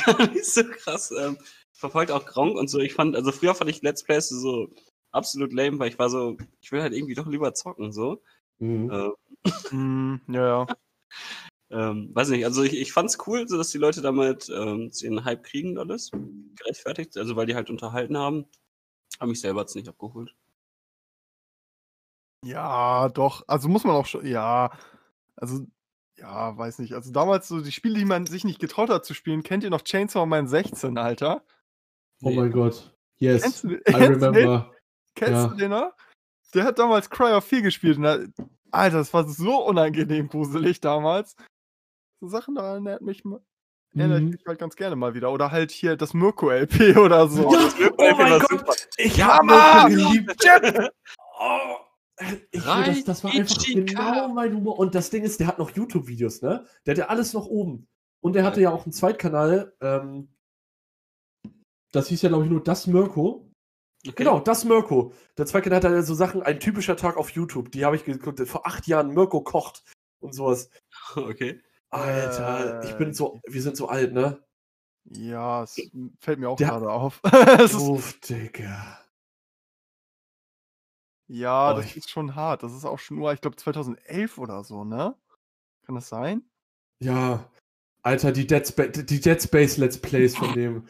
Gar 0.05 0.27
nicht 0.29 0.45
so 0.45 0.63
krass. 0.63 1.11
Ähm, 1.17 1.37
verfolgt 1.73 2.11
auch 2.11 2.25
Gronk 2.25 2.57
und 2.57 2.69
so. 2.69 2.79
Ich 2.79 2.93
fand, 2.93 3.15
also 3.15 3.31
früher 3.31 3.55
fand 3.55 3.69
ich 3.69 3.81
Let's 3.81 4.03
Plays 4.03 4.29
so 4.29 4.69
absolut 5.11 5.53
lame, 5.53 5.79
weil 5.79 5.89
ich 5.89 5.99
war 5.99 6.09
so, 6.09 6.37
ich 6.61 6.71
will 6.71 6.81
halt 6.81 6.93
irgendwie 6.93 7.15
doch 7.15 7.27
lieber 7.27 7.53
zocken, 7.53 7.91
so. 7.91 8.21
Mhm. 8.59 8.89
Äh, 8.91 9.09
Mm, 9.71 10.15
ja, 10.27 10.65
ja. 10.65 10.67
ähm, 11.69 12.11
weiß 12.13 12.29
nicht, 12.29 12.45
also 12.45 12.63
ich, 12.63 12.73
ich 12.73 12.93
fand's 12.93 13.17
cool, 13.27 13.47
so 13.47 13.57
dass 13.57 13.69
die 13.71 13.77
Leute 13.77 14.01
damit 14.01 14.49
ähm, 14.49 14.91
den 15.01 15.25
Hype 15.25 15.43
kriegen 15.43 15.71
und 15.77 15.79
alles. 15.79 16.11
Gerechtfertigt, 16.55 17.17
also 17.17 17.35
weil 17.35 17.45
die 17.45 17.55
halt 17.55 17.69
unterhalten 17.69 18.17
haben. 18.17 18.45
Aber 19.19 19.29
mich 19.29 19.41
selber 19.41 19.61
hat's 19.61 19.75
nicht 19.75 19.87
abgeholt. 19.89 20.33
Ja, 22.45 23.09
doch. 23.09 23.43
Also 23.47 23.67
muss 23.67 23.83
man 23.83 23.95
auch 23.95 24.05
schon. 24.05 24.25
Ja. 24.25 24.71
Also, 25.35 25.65
ja, 26.17 26.57
weiß 26.57 26.79
nicht. 26.79 26.93
Also 26.93 27.11
damals 27.11 27.47
so 27.47 27.61
die 27.61 27.71
Spiele, 27.71 27.95
die 27.97 28.05
man 28.05 28.25
sich 28.25 28.43
nicht 28.43 28.59
getraut 28.59 28.89
hat 28.89 29.05
zu 29.05 29.13
spielen. 29.13 29.43
Kennt 29.43 29.63
ihr 29.63 29.69
noch 29.69 29.81
Chainsaw 29.83 30.25
Man 30.25 30.47
16, 30.47 30.97
Alter? 30.97 31.43
Oh 32.21 32.29
Nee. 32.29 32.35
mein 32.35 32.51
Gott. 32.51 32.95
Yes. 33.17 33.41
Kennst 33.43 33.63
du, 33.63 33.71
I 33.73 33.79
kennst 33.85 34.21
du 34.21 34.31
den? 34.31 34.35
remember. 34.35 34.71
Kennst 35.15 35.33
Ja. 35.33 35.47
du 35.47 35.55
den 35.55 35.71
noch? 35.71 35.93
Der 36.53 36.63
hat 36.63 36.79
damals 36.79 37.09
Cry 37.09 37.33
of 37.33 37.43
4 37.43 37.61
gespielt. 37.63 37.97
Und 37.97 38.03
da, 38.03 38.19
Alter, 38.71 38.97
das 38.97 39.13
war 39.13 39.27
so 39.27 39.65
unangenehm 39.65 40.27
gruselig 40.29 40.79
damals. 40.79 41.35
So 42.19 42.27
Sachen 42.27 42.55
daran 42.55 42.85
erinnert 42.85 43.01
mich, 43.01 43.19
ich 43.19 43.25
Mhm. 43.93 44.29
mich 44.29 44.43
halt 44.45 44.59
ganz 44.59 44.75
gerne 44.75 44.95
mal 44.95 45.13
wieder. 45.13 45.31
Oder 45.31 45.51
halt 45.51 45.71
hier 45.71 45.95
das 45.95 46.13
Mirko-LP 46.13 46.97
oder 46.97 47.27
so. 47.27 47.51
Ja, 47.53 47.69
oh 47.97 48.15
mein 48.17 48.39
Gott. 48.39 48.49
super. 48.49 48.73
Ich 48.97 49.17
Ja, 49.17 49.37
hab 49.37 49.43
Mann! 49.43 49.93
Mirko 49.95 50.09
geliebt. 50.11 50.91
Oh, 51.39 51.77
ich, 52.51 52.65
Rein 52.67 52.85
das, 52.95 53.03
das 53.03 53.23
war 53.23 53.31
einfach 53.31 53.63
genau 53.63 54.27
mein 54.29 54.55
Humor. 54.55 54.77
Und 54.79 54.95
das 54.95 55.09
Ding 55.09 55.23
ist, 55.23 55.39
der 55.39 55.47
hat 55.47 55.59
noch 55.59 55.69
YouTube-Videos, 55.71 56.41
ne? 56.41 56.65
Der 56.85 56.93
hat 56.93 56.97
ja 56.97 57.07
alles 57.07 57.33
noch 57.33 57.45
oben. 57.45 57.87
Und 58.21 58.33
der 58.33 58.43
hatte 58.43 58.59
ja 58.61 58.71
auch 58.71 58.85
einen 58.85 58.93
Zweitkanal. 58.93 59.75
Ähm, 59.81 60.29
das 61.91 62.07
hieß 62.07 62.21
ja, 62.23 62.29
glaube 62.29 62.45
ich, 62.45 62.49
nur 62.51 62.63
Das 62.63 62.87
Mirko. 62.87 63.51
Okay. 64.05 64.13
Genau, 64.17 64.39
Das 64.39 64.65
Mirko. 64.65 65.13
Der 65.37 65.45
Zweitkanal 65.45 65.77
hat 65.77 65.83
ja 65.91 66.01
so 66.01 66.13
Sachen, 66.15 66.41
ein 66.43 66.59
typischer 66.59 66.97
Tag 66.97 67.17
auf 67.17 67.29
YouTube. 67.31 67.71
Die 67.71 67.85
habe 67.85 67.95
ich 67.95 68.03
geguckt. 68.05 68.39
Vor 68.47 68.65
acht 68.67 68.87
Jahren 68.87 69.13
Mirko 69.13 69.41
kocht 69.41 69.83
und 70.19 70.33
sowas. 70.33 70.69
Okay. 71.15 71.61
Alter, 71.89 72.83
ich 72.83 72.97
bin 72.97 73.13
so, 73.13 73.41
wir 73.47 73.61
sind 73.61 73.77
so 73.77 73.87
alt, 73.87 74.13
ne? 74.13 74.43
Ja, 75.05 75.63
es 75.63 75.75
fällt 76.19 76.39
mir 76.39 76.49
auch 76.49 76.57
Der- 76.57 76.67
gerade 76.69 76.91
auf. 76.91 77.21
Uff, 77.89 78.19
Digga. 78.21 78.99
ja, 81.27 81.71
Oh, 81.71 81.75
das 81.77 81.85
ich- 81.85 81.97
ist 81.97 82.09
schon 82.09 82.35
hart. 82.35 82.63
Das 82.63 82.73
ist 82.73 82.85
auch 82.85 82.99
schon 82.99 83.17
nur, 83.17 83.31
ich 83.33 83.41
glaube, 83.41 83.55
2011 83.55 84.37
oder 84.37 84.63
so, 84.63 84.83
ne? 84.83 85.15
Kann 85.85 85.95
das 85.95 86.09
sein? 86.09 86.43
Ja, 87.01 87.49
Alter, 88.01 88.31
die 88.31 88.47
Dead, 88.47 88.65
Spa 88.67 88.87
die 88.87 89.19
Dead 89.21 89.41
Space 89.41 89.77
Let's 89.77 89.97
Plays 89.99 90.35
von 90.35 90.53
dem. 90.53 90.87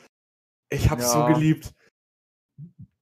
Ich 0.69 0.89
hab's 0.89 1.11
so 1.11 1.19
Ja. 1.19 1.27
geliebt. 1.33 1.73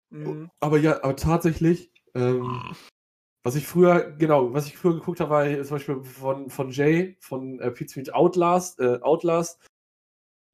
Mhm. 0.09 0.51
Aber 0.59 0.77
ja, 0.77 1.03
aber 1.03 1.15
tatsächlich, 1.15 1.91
ähm, 2.15 2.45
was 3.43 3.55
ich 3.55 3.67
früher, 3.67 4.11
genau, 4.11 4.53
was 4.53 4.67
ich 4.67 4.77
früher 4.77 4.93
geguckt 4.93 5.19
habe, 5.19 5.31
war 5.31 5.63
zum 5.63 5.75
Beispiel 5.75 6.03
von, 6.03 6.49
von 6.49 6.69
Jay, 6.69 7.17
von 7.19 7.59
äh, 7.59 7.71
Pizza 7.71 7.99
Meat 7.99 8.13
Outlast, 8.13 8.79
äh, 8.79 8.99
Outlast. 9.01 9.59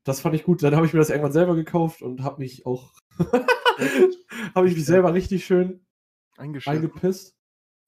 Das 0.06 0.22
fand 0.22 0.36
ich 0.36 0.44
gut. 0.44 0.64
Dann 0.64 0.76
habe 0.76 0.86
ich 0.86 0.94
mir 0.94 1.00
das 1.00 1.10
irgendwann 1.10 1.34
selber 1.34 1.56
gekauft 1.56 2.02
und 2.02 2.24
habe 2.24 2.42
mich 2.42 2.66
auch, 2.66 2.94
habe 4.56 4.70
ich 4.70 4.76
mich 4.76 4.86
selber 4.86 5.14
richtig 5.14 5.46
schön 5.46 5.86
eingepisst. 6.38 7.36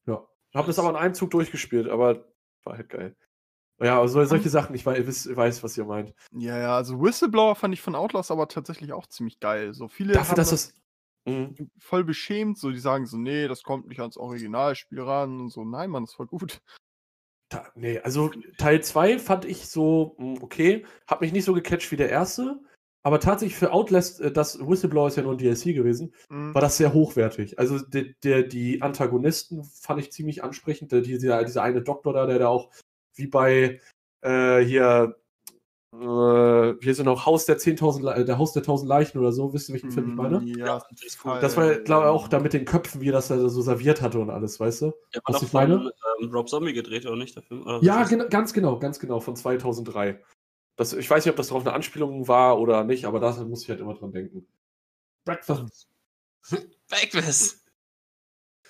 Ja. 0.06 0.28
Habe 0.54 0.68
das 0.68 0.80
aber 0.80 0.90
in 0.90 0.96
einem 0.98 1.14
Zug 1.14 1.32
durchgespielt, 1.32 1.88
aber 1.88 2.26
war 2.64 2.76
halt 2.76 2.90
geil. 2.90 3.16
Ja, 3.82 4.02
also 4.02 4.26
solche 4.26 4.50
Sachen, 4.50 4.76
ich 4.76 4.86
weiß, 4.86 5.34
weiß, 5.34 5.64
was 5.64 5.78
ihr 5.78 5.86
meint. 5.86 6.14
Ja, 6.34 6.58
ja, 6.58 6.76
also 6.76 7.02
Whistleblower 7.02 7.56
fand 7.56 7.74
ich 7.74 7.82
von 7.82 7.96
Outlast 7.96 8.32
aber 8.32 8.50
tatsächlich 8.50 8.92
auch 8.92 9.08
ziemlich 9.08 9.40
geil. 9.40 9.74
So 9.74 9.88
viele 9.88 10.14
Dafür, 10.14 10.36
dass 10.36 10.50
das. 10.50 10.74
Mhm. 11.30 11.72
voll 11.80 12.04
beschämt, 12.04 12.58
so 12.58 12.72
die 12.72 12.80
sagen 12.80 13.06
so, 13.06 13.18
nee, 13.18 13.48
das 13.48 13.64
kommt 13.64 13.88
nicht 13.88 14.00
ans 14.00 14.18
Originalspiel 14.18 15.02
ran 15.02 15.40
und 15.40 15.50
so. 15.50 15.64
Nein, 15.64 15.90
Mann, 15.90 16.04
das 16.04 16.12
ist 16.12 16.16
voll 16.16 16.28
gut. 16.28 16.62
Da, 17.50 17.68
nee, 17.76 18.00
also 18.00 18.32
Teil 18.58 18.84
2 18.84 19.18
fand 19.18 19.46
ich 19.46 19.68
so, 19.68 20.16
mh, 20.20 20.42
okay, 20.42 20.86
hat 21.08 21.22
mich 21.22 21.32
nicht 21.34 21.46
so 21.46 21.54
gecatcht 21.54 21.92
wie 21.92 21.96
der 21.96 22.10
erste, 22.10 22.60
aber 23.02 23.20
tatsächlich 23.20 23.58
für 23.58 23.72
Outlast, 23.72 24.22
äh, 24.22 24.32
das 24.32 24.60
Whistleblower 24.60 25.08
ist 25.08 25.16
ja 25.18 25.24
nur 25.24 25.34
ein 25.34 25.38
DLC 25.38 25.74
gewesen, 25.74 26.14
Mhm. 26.30 26.54
war 26.54 26.62
das 26.62 26.78
sehr 26.78 26.94
hochwertig. 26.94 27.58
Also 27.58 27.80
der, 27.80 28.06
der, 28.24 28.44
die 28.44 28.82
Antagonisten 28.82 29.64
fand 29.64 30.00
ich 30.02 30.12
ziemlich 30.12 30.44
ansprechend. 30.44 30.92
Der, 30.92 31.02
dieser, 31.02 31.44
dieser 31.44 31.64
eine 31.64 31.82
Doktor 31.82 32.14
da, 32.14 32.26
der 32.26 32.40
da 32.40 32.48
auch 32.50 32.72
wie 33.16 33.28
bei 33.28 33.80
äh, 34.22 34.60
hier, 34.60 35.19
äh, 35.92 36.76
hier 36.82 36.92
ist 36.92 36.98
ja 37.00 37.04
noch 37.04 37.26
Haus 37.26 37.46
der 37.46 37.58
10.000, 37.58 38.04
Le- 38.04 38.16
äh, 38.16 38.26
der 38.26 38.38
Haus 38.38 38.54
der 38.54 38.62
1000 38.62 38.88
Leichen 38.88 39.18
oder 39.18 39.32
so, 39.32 39.54
wisst 39.54 39.70
ihr, 39.70 39.74
welchen 39.74 39.92
Film 39.92 40.10
ich 40.10 40.16
meine? 40.16 40.40
Mm, 40.42 40.48
Ja, 40.48 40.66
Ja, 40.66 40.78
das 40.78 40.86
cool. 41.02 41.10
Fall. 41.32 41.42
Das 41.42 41.58
war, 41.58 41.76
glaube 41.80 42.06
ich, 42.06 42.10
auch 42.10 42.28
da 42.28 42.40
mit 42.40 42.54
den 42.54 42.66
Köpfen, 42.66 43.02
wie 43.02 43.10
er 43.10 43.14
das 43.14 43.28
da 43.30 43.50
so 43.50 43.62
serviert 43.62 44.02
hatte 44.02 44.20
und 44.20 44.30
alles, 44.30 44.60
weißt 44.60 44.84
du? 44.84 44.86
Was 44.88 44.94
war 45.26 45.34
doch 45.34 45.44
ich 45.44 45.54
meine? 45.54 45.78
von 45.80 45.92
ähm, 46.22 46.32
Rob 46.32 46.50
Zombie 46.50 46.74
gedreht, 46.74 47.06
oder 47.06 47.16
nicht, 47.16 47.36
der 47.36 47.44
Film? 47.44 47.64
Oder 47.64 47.82
Ja, 47.84 48.02
was 48.02 48.10
gena 48.10 48.26
ganz 48.26 48.54
genau, 48.54 48.78
ganz 48.80 49.00
genau, 49.00 49.20
von 49.20 49.36
2003. 49.36 50.24
Das, 50.76 50.94
ich 50.94 51.10
weiß 51.10 51.26
nicht, 51.26 51.32
ob 51.32 51.38
das 51.38 51.48
darauf 51.48 51.66
eine 51.66 51.74
Anspielung 51.74 52.28
war 52.28 52.60
oder 52.60 52.84
nicht, 52.84 53.06
aber 53.06 53.20
da 53.20 53.32
muss 53.44 53.64
ich 53.64 53.70
halt 53.70 53.80
immer 53.82 53.96
dran 53.96 54.12
denken. 54.12 54.48
Breakfast. 55.26 55.90
Breakfast. 56.90 57.66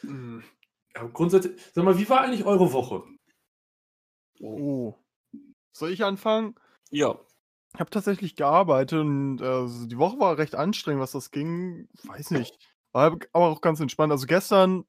Mhm. 0.01 0.43
Ja, 0.95 1.03
grundsätzlich, 1.05 1.62
sag 1.73 1.84
mal, 1.84 1.99
wie 1.99 2.10
war 2.10 2.21
eigentlich 2.21 2.45
eure 2.45 2.71
Woche? 2.73 3.03
Oh. 4.41 4.95
Soll 5.71 5.91
ich 5.91 6.03
anfangen? 6.03 6.55
Ja. 6.89 7.19
Ich 7.73 7.80
habe 7.80 7.89
tatsächlich 7.89 8.36
gearbeitet 8.36 8.99
und 8.99 9.41
äh, 9.41 9.67
so 9.67 9.86
die 9.86 9.97
Woche 9.97 10.19
war 10.19 10.38
recht 10.38 10.56
anstrengend, 10.56 11.02
was 11.02 11.12
das 11.12 11.32
ging. 11.32 11.88
Weiß 12.04 12.32
nicht. 12.32 12.58
War 12.91 13.17
aber 13.34 13.47
auch 13.47 13.62
ganz 13.62 13.80
entspannt. 13.80 14.12
Also 14.12 14.25
gestern 14.25 14.86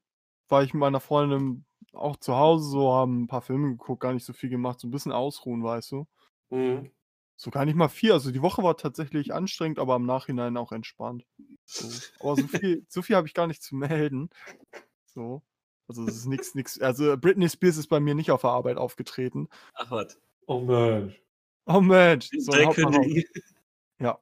war 0.48 0.62
ich 0.62 0.72
mit 0.72 0.80
meiner 0.80 1.00
Freundin 1.00 1.66
auch 1.92 2.16
zu 2.16 2.36
Hause, 2.36 2.70
so 2.70 2.92
haben 2.92 3.22
ein 3.22 3.26
paar 3.26 3.42
Filme 3.42 3.70
geguckt, 3.70 4.00
gar 4.00 4.12
nicht 4.12 4.24
so 4.24 4.32
viel 4.32 4.48
gemacht, 4.48 4.80
so 4.80 4.88
ein 4.88 4.90
bisschen 4.90 5.12
ausruhen, 5.12 5.62
weißt 5.62 5.92
du. 5.92 6.06
Mhm. 6.50 6.90
So 7.36 7.50
gar 7.50 7.64
nicht 7.64 7.74
mal 7.74 7.88
viel. 7.88 8.12
Also 8.12 8.30
die 8.30 8.42
Woche 8.42 8.62
war 8.62 8.76
tatsächlich 8.76 9.32
anstrengend, 9.32 9.78
aber 9.78 9.96
im 9.96 10.06
Nachhinein 10.06 10.56
auch 10.56 10.72
entspannt. 10.72 11.24
So. 11.64 11.88
Aber 12.20 12.36
so 12.36 12.46
viel, 12.46 12.84
so 12.88 13.02
viel 13.02 13.16
habe 13.16 13.26
ich 13.26 13.34
gar 13.34 13.46
nicht 13.46 13.62
zu 13.62 13.74
melden. 13.74 14.30
So. 15.06 15.42
Also 15.88 16.04
es 16.04 16.16
ist 16.16 16.26
nichts, 16.26 16.54
nichts. 16.54 16.80
Also 16.80 17.16
Britney 17.16 17.48
Spears 17.48 17.76
ist 17.76 17.88
bei 17.88 17.98
mir 17.98 18.14
nicht 18.14 18.30
auf 18.30 18.42
der 18.42 18.50
Arbeit 18.50 18.76
aufgetreten. 18.76 19.48
Ach, 19.74 19.90
was. 19.90 20.20
Oh 20.46 20.60
Mensch. 20.60 21.20
Oh 21.72 21.80
Mensch. 21.80 22.30
So, 22.37 22.52
ja. 24.00 24.18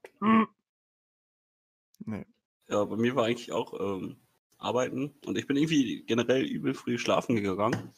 Nee. 2.04 2.26
Ja, 2.68 2.84
bei 2.84 2.96
mir 2.96 3.16
war 3.16 3.24
eigentlich 3.24 3.52
auch 3.52 3.72
ähm, 3.80 4.16
Arbeiten 4.58 5.14
und 5.24 5.38
ich 5.38 5.46
bin 5.46 5.56
irgendwie 5.56 6.02
generell 6.04 6.44
übel 6.44 6.74
früh 6.74 6.98
schlafen 6.98 7.36
gegangen. 7.36 7.94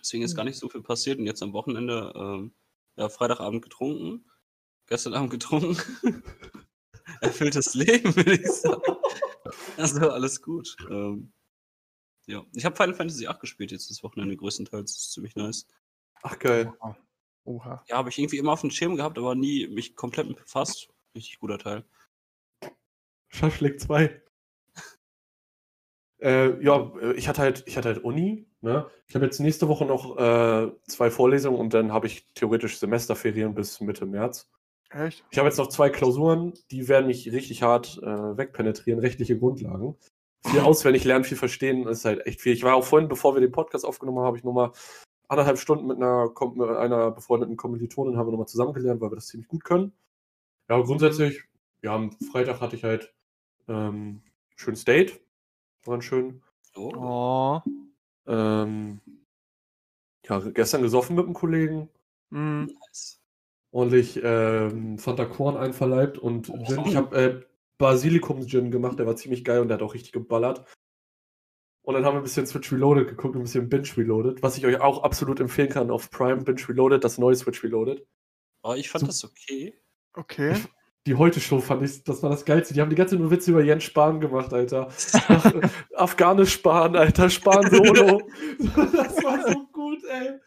Deswegen 0.00 0.24
ist 0.24 0.34
gar 0.34 0.44
nicht 0.44 0.58
so 0.58 0.68
viel 0.68 0.82
passiert 0.82 1.18
und 1.18 1.26
jetzt 1.26 1.42
am 1.42 1.52
Wochenende, 1.52 2.12
ähm, 2.16 2.52
ja, 2.96 3.08
Freitagabend 3.08 3.62
getrunken, 3.62 4.24
gestern 4.86 5.14
Abend 5.14 5.30
getrunken. 5.30 5.76
Erfülltes 7.20 7.74
Leben, 7.74 8.16
würde 8.16 8.34
ich 8.34 8.46
sagen. 8.48 8.96
Also 9.76 10.10
alles 10.10 10.42
gut. 10.42 10.76
Ähm, 10.90 11.32
ja, 12.26 12.44
ich 12.54 12.64
habe 12.64 12.74
Final 12.74 12.94
Fantasy 12.94 13.26
8 13.26 13.40
gespielt 13.40 13.70
jetzt 13.70 13.90
das 13.90 14.02
Wochenende 14.02 14.36
größtenteils. 14.36 14.92
Das 14.92 15.02
ist 15.02 15.12
ziemlich 15.12 15.36
nice. 15.36 15.66
Ach 16.22 16.38
geil. 16.38 16.72
Oha. 17.44 17.84
Ja, 17.88 17.96
habe 17.96 18.08
ich 18.08 18.18
irgendwie 18.18 18.38
immer 18.38 18.52
auf 18.52 18.60
dem 18.60 18.70
Schirm 18.70 18.96
gehabt, 18.96 19.18
aber 19.18 19.34
nie 19.34 19.66
mich 19.68 19.96
komplett 19.96 20.28
mit 20.28 20.36
befasst. 20.36 20.88
Richtig 21.14 21.38
guter 21.40 21.58
Teil. 21.58 21.84
Schaschlik 23.28 23.80
2. 23.80 24.22
äh, 26.22 26.64
ja, 26.64 26.92
äh, 27.00 27.12
ich 27.14 27.28
hatte 27.28 27.42
halt, 27.42 27.64
ich 27.66 27.76
hatte 27.76 27.88
halt 27.88 28.04
Uni. 28.04 28.46
Ne? 28.60 28.88
Ich 29.08 29.14
habe 29.14 29.24
jetzt 29.24 29.40
nächste 29.40 29.68
Woche 29.68 29.84
noch 29.84 30.16
äh, 30.18 30.70
zwei 30.86 31.10
Vorlesungen 31.10 31.58
und 31.58 31.74
dann 31.74 31.92
habe 31.92 32.06
ich 32.06 32.28
theoretisch 32.34 32.78
Semesterferien 32.78 33.54
bis 33.54 33.80
Mitte 33.80 34.06
März. 34.06 34.48
Echt? 34.90 35.24
Ich 35.30 35.38
habe 35.38 35.48
jetzt 35.48 35.58
noch 35.58 35.68
zwei 35.68 35.90
Klausuren, 35.90 36.52
die 36.70 36.86
werden 36.86 37.06
mich 37.06 37.32
richtig 37.32 37.62
hart 37.62 37.98
äh, 38.02 38.36
wegpenetrieren, 38.36 39.00
rechtliche 39.00 39.38
Grundlagen. 39.38 39.96
Viel 40.46 40.60
auswendig 40.60 41.04
lernen, 41.04 41.24
viel 41.24 41.36
verstehen, 41.36 41.88
ist 41.88 42.04
halt 42.04 42.24
echt 42.26 42.40
viel. 42.40 42.52
Ich 42.52 42.62
war 42.62 42.76
auch 42.76 42.84
vorhin, 42.84 43.08
bevor 43.08 43.34
wir 43.34 43.40
den 43.40 43.52
Podcast 43.52 43.84
aufgenommen 43.84 44.18
haben, 44.18 44.26
habe 44.26 44.36
ich 44.36 44.44
nochmal 44.44 44.72
anderthalb 45.28 45.58
Stunden 45.58 45.86
mit 45.86 45.96
einer, 45.96 46.32
mit 46.54 46.68
einer 46.68 47.10
befreundeten 47.10 47.56
Kommilitonin 47.56 48.16
haben 48.16 48.26
wir 48.26 48.32
nochmal 48.32 48.48
zusammengelernt, 48.48 49.00
weil 49.00 49.10
wir 49.10 49.16
das 49.16 49.28
ziemlich 49.28 49.48
gut 49.48 49.64
können. 49.64 49.92
Ja, 50.68 50.76
aber 50.76 50.84
grundsätzlich, 50.84 51.42
ja, 51.82 51.94
am 51.94 52.12
Freitag 52.30 52.60
hatte 52.60 52.76
ich 52.76 52.84
halt 52.84 53.12
ähm, 53.68 54.22
schön 54.56 54.76
Date. 54.86 55.20
War 55.84 55.94
ganz 55.94 56.04
schön. 56.04 56.42
Oh. 56.76 56.92
Oh. 56.96 57.60
Ähm, 58.26 59.00
ja, 60.26 60.38
gestern 60.38 60.82
gesoffen 60.82 61.16
mit 61.16 61.24
einem 61.24 61.34
Kollegen. 61.34 61.88
Mm. 62.30 62.64
Nice. 62.64 63.20
ordentlich 63.72 64.20
ähm, 64.22 64.98
Fanta 64.98 65.24
Korn 65.26 65.56
einverleibt 65.56 66.18
und 66.18 66.46
Gin. 66.66 66.86
Ich 66.86 66.96
habe 66.96 67.16
äh, 67.16 67.40
Basilikum-Gin 67.78 68.70
gemacht, 68.70 68.98
der 68.98 69.06
war 69.06 69.16
ziemlich 69.16 69.44
geil 69.44 69.60
und 69.60 69.68
der 69.68 69.76
hat 69.76 69.82
auch 69.82 69.94
richtig 69.94 70.12
geballert. 70.12 70.64
Und 71.84 71.94
dann 71.94 72.04
haben 72.04 72.14
wir 72.14 72.20
ein 72.20 72.24
bisschen 72.24 72.46
Switch 72.46 72.70
Reloaded 72.72 73.08
geguckt, 73.08 73.34
ein 73.34 73.42
bisschen 73.42 73.68
Binge 73.68 73.88
Reloaded, 73.96 74.42
was 74.42 74.56
ich 74.56 74.64
euch 74.66 74.80
auch 74.80 75.02
absolut 75.02 75.40
empfehlen 75.40 75.68
kann 75.68 75.90
auf 75.90 76.10
Prime. 76.10 76.42
Binge 76.44 76.60
Reloaded, 76.68 77.02
das 77.02 77.18
neue 77.18 77.34
Switch 77.34 77.62
Reloaded. 77.64 78.06
Oh, 78.62 78.74
ich 78.74 78.88
fand 78.88 79.00
So- 79.00 79.06
das 79.08 79.24
okay. 79.24 79.74
Okay. 80.14 80.54
Die 81.08 81.16
Heute-Show 81.16 81.58
fand 81.60 81.82
ich, 81.82 82.04
das 82.04 82.22
war 82.22 82.30
das 82.30 82.44
Geilste. 82.44 82.74
Die 82.74 82.80
haben 82.80 82.90
die 82.90 82.94
ganze 82.94 83.16
nur 83.16 83.32
Witze 83.32 83.50
über 83.50 83.64
Jens 83.64 83.82
Spahn 83.82 84.20
gemacht, 84.20 84.52
Alter. 84.52 84.88
Äh, 85.28 85.96
Afghanisch 85.96 86.52
Spahn, 86.52 86.94
Alter, 86.94 87.28
Spahn 87.28 87.68
Solo. 87.68 88.22
das 88.58 89.16
war 89.24 89.52
so 89.52 89.66
gut, 89.72 89.98
ey. 90.04 90.38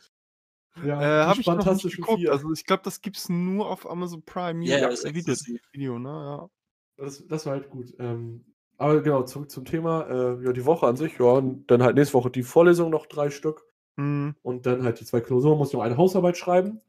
Ja, 0.86 1.02
Äh, 1.02 1.26
habe 1.26 1.42
ich 1.42 1.48
noch 1.48 1.66
nicht 1.66 1.96
geguckt. 1.98 2.20
Vier. 2.20 2.32
Also 2.32 2.54
ich 2.54 2.64
glaube, 2.66 2.84
das 2.84 3.02
gibt's 3.02 3.28
nur 3.28 3.70
auf 3.70 3.90
Amazon 3.90 4.24
Prime 4.24 4.64
Ja, 4.66 4.78
ja, 4.78 4.90
Video, 5.14 5.34
ist. 5.34 5.46
Video, 5.74 6.00
ne? 6.00 6.10
Ja. 6.10 6.50
Das, 6.98 7.26
das 7.28 7.46
war 7.46 7.54
halt 7.54 7.70
gut. 7.70 7.94
Ähm, 8.00 8.46
aber 8.78 9.02
genau, 9.02 9.24
zurück 9.24 9.50
zum 9.52 9.66
Thema. 9.66 10.08
Äh, 10.10 10.44
ja, 10.46 10.52
die 10.54 10.66
Woche 10.66 10.88
an 10.88 10.96
sich, 10.98 11.18
ja, 11.20 11.26
und 11.26 11.70
dann 11.72 11.84
halt 11.84 11.96
nächste 11.96 12.14
Woche 12.16 12.30
die 12.30 12.44
Vorlesung 12.44 12.90
noch 12.92 13.06
drei 13.06 13.30
Stück 13.30 13.64
Hm. 13.98 14.36
und 14.42 14.66
dann 14.66 14.84
halt 14.84 15.00
die 15.00 15.06
zwei 15.06 15.22
Klausuren, 15.22 15.58
muss 15.58 15.70
ich 15.70 15.74
noch 15.76 15.82
eine 15.82 15.98
Hausarbeit 15.98 16.36
schreiben. 16.38 16.82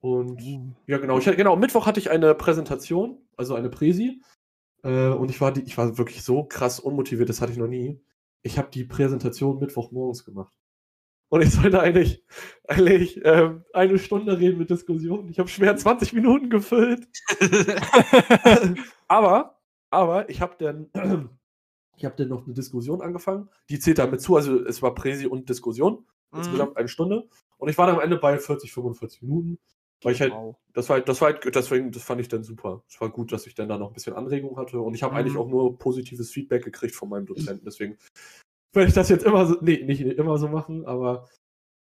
Und 0.00 0.40
Uh. 0.42 0.72
ja, 0.86 0.98
genau, 0.98 1.18
ich, 1.18 1.26
hatte- 1.26 1.36
genau, 1.36 1.56
Mittwoch 1.56 1.86
hatte 1.86 2.00
ich 2.00 2.10
eine 2.10 2.34
Präsentation, 2.34 3.18
also 3.36 3.54
eine 3.54 3.70
Präsi. 3.70 4.20
Äh, 4.82 5.08
und 5.10 5.30
ich 5.30 5.40
war, 5.40 5.52
die, 5.52 5.62
ich 5.62 5.78
war 5.78 5.96
wirklich 5.96 6.22
so 6.24 6.44
krass 6.44 6.80
unmotiviert, 6.80 7.28
das 7.28 7.40
hatte 7.40 7.52
ich 7.52 7.58
noch 7.58 7.68
nie. 7.68 8.00
Ich 8.42 8.58
habe 8.58 8.68
die 8.72 8.84
Präsentation 8.84 9.58
Mittwochmorgens 9.60 10.24
gemacht. 10.24 10.52
Und 11.28 11.40
ich 11.40 11.50
sollte 11.52 11.80
eigentlich, 11.80 12.24
eigentlich 12.68 13.20
ähm, 13.24 13.64
eine 13.72 13.98
Stunde 13.98 14.38
reden 14.38 14.58
mit 14.58 14.68
Diskussionen. 14.68 15.28
Ich 15.30 15.38
habe 15.38 15.48
schwer 15.48 15.76
20 15.76 16.12
Minuten 16.12 16.50
gefüllt. 16.50 17.06
aber, 19.08 19.58
aber 19.92 20.28
ich 20.30 20.40
habe 20.40 20.56
dann, 20.58 20.90
ich 21.96 22.04
habe 22.04 22.16
dann 22.16 22.28
noch 22.28 22.44
eine 22.44 22.54
Diskussion 22.54 23.00
angefangen. 23.02 23.48
Die 23.68 23.78
zählt 23.78 23.98
damit 23.98 24.20
zu, 24.20 24.36
also 24.36 24.64
es 24.64 24.82
war 24.82 24.94
Präsi 24.94 25.26
und 25.26 25.48
Diskussion. 25.48 26.04
Mhm. 26.32 26.38
Insgesamt 26.38 26.76
eine 26.76 26.88
Stunde. 26.88 27.28
Und 27.58 27.68
ich 27.68 27.78
war 27.78 27.86
dann 27.86 27.96
am 27.96 28.02
Ende 28.02 28.16
bei 28.16 28.38
40, 28.38 28.72
45 28.72 29.22
Minuten. 29.22 29.58
Weil 30.02 30.14
ich 30.14 30.20
halt, 30.20 30.32
Wow. 30.32 30.56
das 30.72 30.88
war, 30.88 30.96
halt- 30.96 31.08
das 31.08 31.20
war 31.20 31.32
halt, 31.32 31.54
deswegen, 31.54 31.92
das 31.92 32.02
fand 32.02 32.20
ich 32.20 32.26
dann 32.28 32.42
super. 32.42 32.82
Es 32.88 33.00
war 33.00 33.08
gut, 33.10 33.30
dass 33.30 33.46
ich 33.46 33.54
dann 33.54 33.68
da 33.68 33.78
noch 33.78 33.88
ein 33.88 33.94
bisschen 33.94 34.14
Anregung 34.14 34.56
hatte. 34.56 34.80
Und 34.80 34.94
ich 34.94 35.02
habe 35.04 35.12
Mhm. 35.14 35.18
eigentlich 35.20 35.36
auch 35.36 35.46
nur 35.48 35.78
positives 35.78 36.30
Feedback 36.32 36.64
gekriegt 36.64 36.94
von 36.96 37.08
meinem 37.08 37.26
Dozenten. 37.26 37.64
Deswegen 37.64 37.98
werde 38.72 38.88
ich 38.88 38.94
das 38.94 39.10
jetzt 39.10 39.24
immer 39.24 39.46
so, 39.46 39.58
nee, 39.60 39.84
nicht 39.84 40.00
immer 40.00 40.38
so 40.38 40.48
machen, 40.48 40.84
aber 40.86 41.28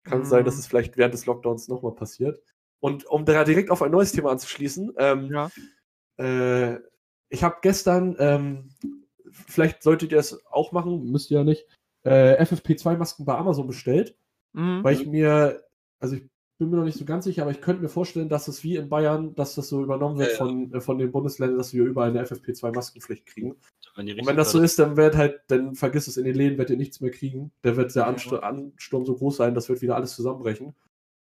kann 0.04 0.26
sein, 0.26 0.46
dass 0.46 0.56
Mhm. 0.56 0.60
es 0.60 0.68
vielleicht 0.68 0.98
während 0.98 1.14
des 1.16 1.26
Lockdowns 1.26 1.70
nochmal 1.70 1.94
passiert. 1.96 2.40
Und 2.82 3.06
um 3.08 3.24
da 3.26 3.44
direkt 3.46 3.72
auf 3.72 3.82
ein 3.82 3.92
neues 3.92 4.12
Thema 4.12 4.32
anzuschließen, 4.32 4.94
ähm, 4.98 5.32
Ja. 5.32 5.50
äh, 6.18 6.78
ich 7.34 7.44
habe 7.44 7.58
gestern, 7.62 8.16
ähm, 8.20 8.70
vielleicht 9.32 9.82
solltet 9.82 10.12
ihr 10.12 10.20
es 10.20 10.46
auch 10.52 10.72
machen, 10.72 11.12
müsst 11.12 11.32
ihr 11.32 11.40
ja 11.40 11.44
nicht, 11.44 11.66
äh, 12.04 12.42
FFP2-Masken 12.44 13.26
bei 13.26 13.36
Amazon 13.36 13.66
bestellt, 13.66 14.16
Mhm. 14.54 14.84
weil 14.84 14.94
ich 14.96 15.08
mir, 15.08 15.64
also 16.00 16.16
ich 16.16 16.24
bin 16.60 16.70
mir 16.70 16.78
noch 16.78 16.86
nicht 16.86 17.00
so 17.00 17.06
ganz 17.06 17.26
sicher, 17.26 17.42
aber 17.42 17.50
ich 17.50 17.60
könnte 17.62 17.82
mir 17.82 17.90
vorstellen, 17.90 18.30
dass 18.30 18.48
es 18.48 18.64
wie 18.64 18.76
in 18.76 18.88
Bayern, 18.88 19.34
dass 19.34 19.56
das 19.56 19.68
so 19.68 19.82
übernommen 19.82 20.20
wird 20.20 20.30
Ja, 20.30 20.34
ja. 20.34 20.38
Von, 20.38 20.74
äh, 20.74 20.80
von 20.80 21.00
den 21.00 21.12
Bundesländern, 21.12 21.58
dass 21.58 21.74
wir 21.74 21.84
überall 21.84 22.10
eine 22.12 22.22
FFP2-Maskenpflicht 22.24 23.26
kriegen. 23.26 23.56
Wenn, 23.96 24.08
Und 24.20 24.28
wenn 24.28 24.38
das 24.38 24.52
so 24.52 24.62
ist, 24.62 24.78
dann 24.78 24.96
wird 24.96 25.18
halt, 25.18 25.42
dann 25.48 25.74
vergiss 25.74 26.08
es 26.08 26.18
in 26.18 26.26
den 26.26 26.36
Läden, 26.36 26.60
werdet 26.60 26.72
ihr 26.72 26.78
nichts 26.78 27.02
mehr 27.02 27.12
kriegen. 27.12 27.52
Da 27.64 27.76
wird 27.76 27.96
der 27.96 28.06
Ansturm, 28.06 28.44
Ansturm 28.44 29.06
so 29.06 29.16
groß 29.16 29.38
sein, 29.38 29.56
das 29.56 29.70
wird 29.70 29.82
wieder 29.82 29.96
alles 29.96 30.16
zusammenbrechen. 30.16 30.76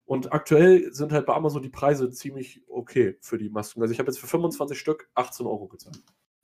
Und 0.06 0.34
aktuell 0.34 0.94
sind 0.94 1.12
halt 1.14 1.26
bei 1.26 1.34
Amazon 1.34 1.62
die 1.62 1.70
Preise 1.70 2.12
ziemlich 2.12 2.62
okay 2.68 3.18
für 3.22 3.38
die 3.38 3.50
Masken. 3.50 3.82
Also 3.82 3.94
ich 3.94 4.00
habe 4.00 4.10
jetzt 4.10 4.20
für 4.20 4.28
25 4.28 4.78
Stück 4.78 5.10
18 5.16 5.46
Euro 5.46 5.68
gezahlt. 5.68 6.04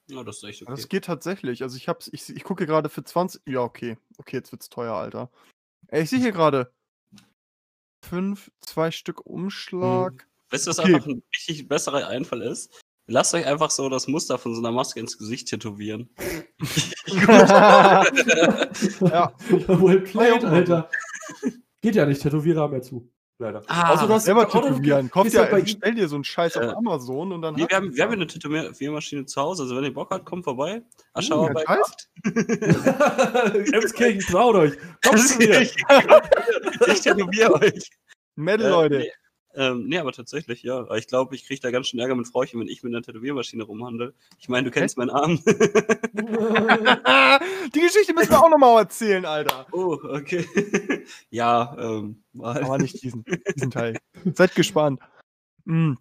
Ja, 0.09 0.23
das 0.23 0.37
ist 0.37 0.43
echt 0.43 0.61
okay. 0.61 0.71
Das 0.71 0.87
geht 0.87 1.05
tatsächlich. 1.05 1.61
Also 1.61 1.77
ich 1.77 1.87
hab's, 1.87 2.09
ich, 2.11 2.29
ich 2.29 2.43
gucke 2.43 2.65
gerade 2.65 2.89
für 2.89 3.03
20. 3.03 3.41
Ja, 3.47 3.61
okay. 3.61 3.97
Okay, 4.17 4.37
jetzt 4.37 4.51
wird's 4.51 4.69
teuer, 4.69 4.93
Alter. 4.95 5.29
Ey, 5.87 6.03
ich 6.03 6.09
sehe 6.09 6.19
hier 6.19 6.31
gerade. 6.31 6.71
Fünf, 8.03 8.49
zwei 8.61 8.91
Stück 8.91 9.25
Umschlag. 9.25 10.27
Weißt 10.51 10.65
du, 10.65 10.69
was 10.69 10.79
Okay. 10.79 10.95
einfach 10.95 11.07
ein 11.07 11.21
richtig 11.35 11.67
besserer 11.67 12.07
Einfall 12.07 12.41
ist? 12.41 12.81
Lasst 13.07 13.33
euch 13.33 13.45
einfach 13.45 13.71
so 13.71 13.89
das 13.89 14.07
Muster 14.07 14.37
von 14.37 14.53
so 14.55 14.61
einer 14.61 14.71
Maske 14.71 14.99
ins 14.99 15.17
Gesicht 15.17 15.49
tätowieren. 15.49 16.09
ja, 17.07 18.03
well 19.67 20.01
played, 20.01 20.45
Alter. 20.45 20.89
Geht 21.81 21.95
ja 21.95 22.05
nicht, 22.05 22.21
Tätowierer 22.21 22.61
haben 22.61 22.73
ja 22.73 22.81
zu. 22.81 23.11
Leider. 23.41 23.63
Ah, 23.67 23.93
Außer 23.93 24.05
du 24.07 24.13
hast- 24.13 24.25
selber 24.25 24.49
tätowieren. 24.49 25.09
Ja, 25.15 25.39
halt 25.39 25.51
bei 25.51 25.61
bestell 25.61 25.95
dir 25.95 26.09
so 26.09 26.15
einen 26.15 26.25
Scheiß 26.25 26.57
Äh, 26.57 26.59
auf 26.59 26.75
Amazon 26.77 27.31
und 27.31 27.41
dann. 27.41 27.55
Nee, 27.55 27.65
wir, 27.69 27.77
haben, 27.77 27.95
wir 27.95 28.03
haben 28.03 28.11
eine 28.11 28.27
Tätowiermaschine 28.27 29.25
zu 29.25 29.41
Hause. 29.41 29.63
Also 29.63 29.77
wenn 29.77 29.85
ihr 29.85 29.93
Bock 29.93 30.11
habt, 30.11 30.25
kommt 30.25 30.43
vorbei. 30.43 30.71
ja, 30.73 30.81
Aschauer 31.13 31.49
bei 31.53 31.63
Scheiß. 31.65 32.09
Emskirchen, 33.73 34.21
traut 34.29 34.55
euch. 34.55 34.73
Kommt 35.05 35.19
zu 35.27 35.37
mir. 35.37 35.61
ich, 35.61 35.73
ich 36.87 37.01
tätowiere 37.01 37.53
euch. 37.61 37.89
Metal, 38.35 38.65
Äh, 38.67 38.69
Leute. 38.69 39.11
Nee, 39.55 39.63
ähm, 39.63 39.87
nee, 39.87 39.97
aber 39.97 40.11
tatsächlich, 40.11 40.63
ja. 40.63 40.77
Aber 40.79 40.97
Ich 40.97 41.07
glaube, 41.07 41.35
ich 41.35 41.45
kriege 41.45 41.59
da 41.61 41.71
ganz 41.71 41.87
schön 41.87 41.99
Ärger 41.99 42.15
mit 42.15 42.27
Frauchen, 42.27 42.59
wenn 42.59 42.67
ich 42.67 42.83
mit 42.83 42.93
einer 42.93 43.01
Tätowiermaschine 43.01 43.63
rumhandle. 43.63 44.13
Ich 44.39 44.47
meine, 44.49 44.65
du 44.65 44.71
kennst 44.71 44.97
meinen 44.97 45.09
Arm. 45.09 45.39
Die 47.75 47.79
Geschichte 47.79 48.13
müssen 48.13 48.31
wir 48.31 48.43
auch 48.43 48.49
nochmal 48.49 48.83
erzählen, 48.83 49.25
Alter. 49.25 49.65
oh, 49.71 49.97
okay. 50.03 50.45
ja, 51.29 51.75
ähm, 51.79 52.23
mal 52.33 52.63
Aber 52.63 52.77
nicht 52.81 53.01
diesen, 53.01 53.25
diesen 53.55 53.71
Teil. 53.71 53.97
Seid 54.33 54.53
gespannt. 54.55 54.99
Mm. 55.65 55.93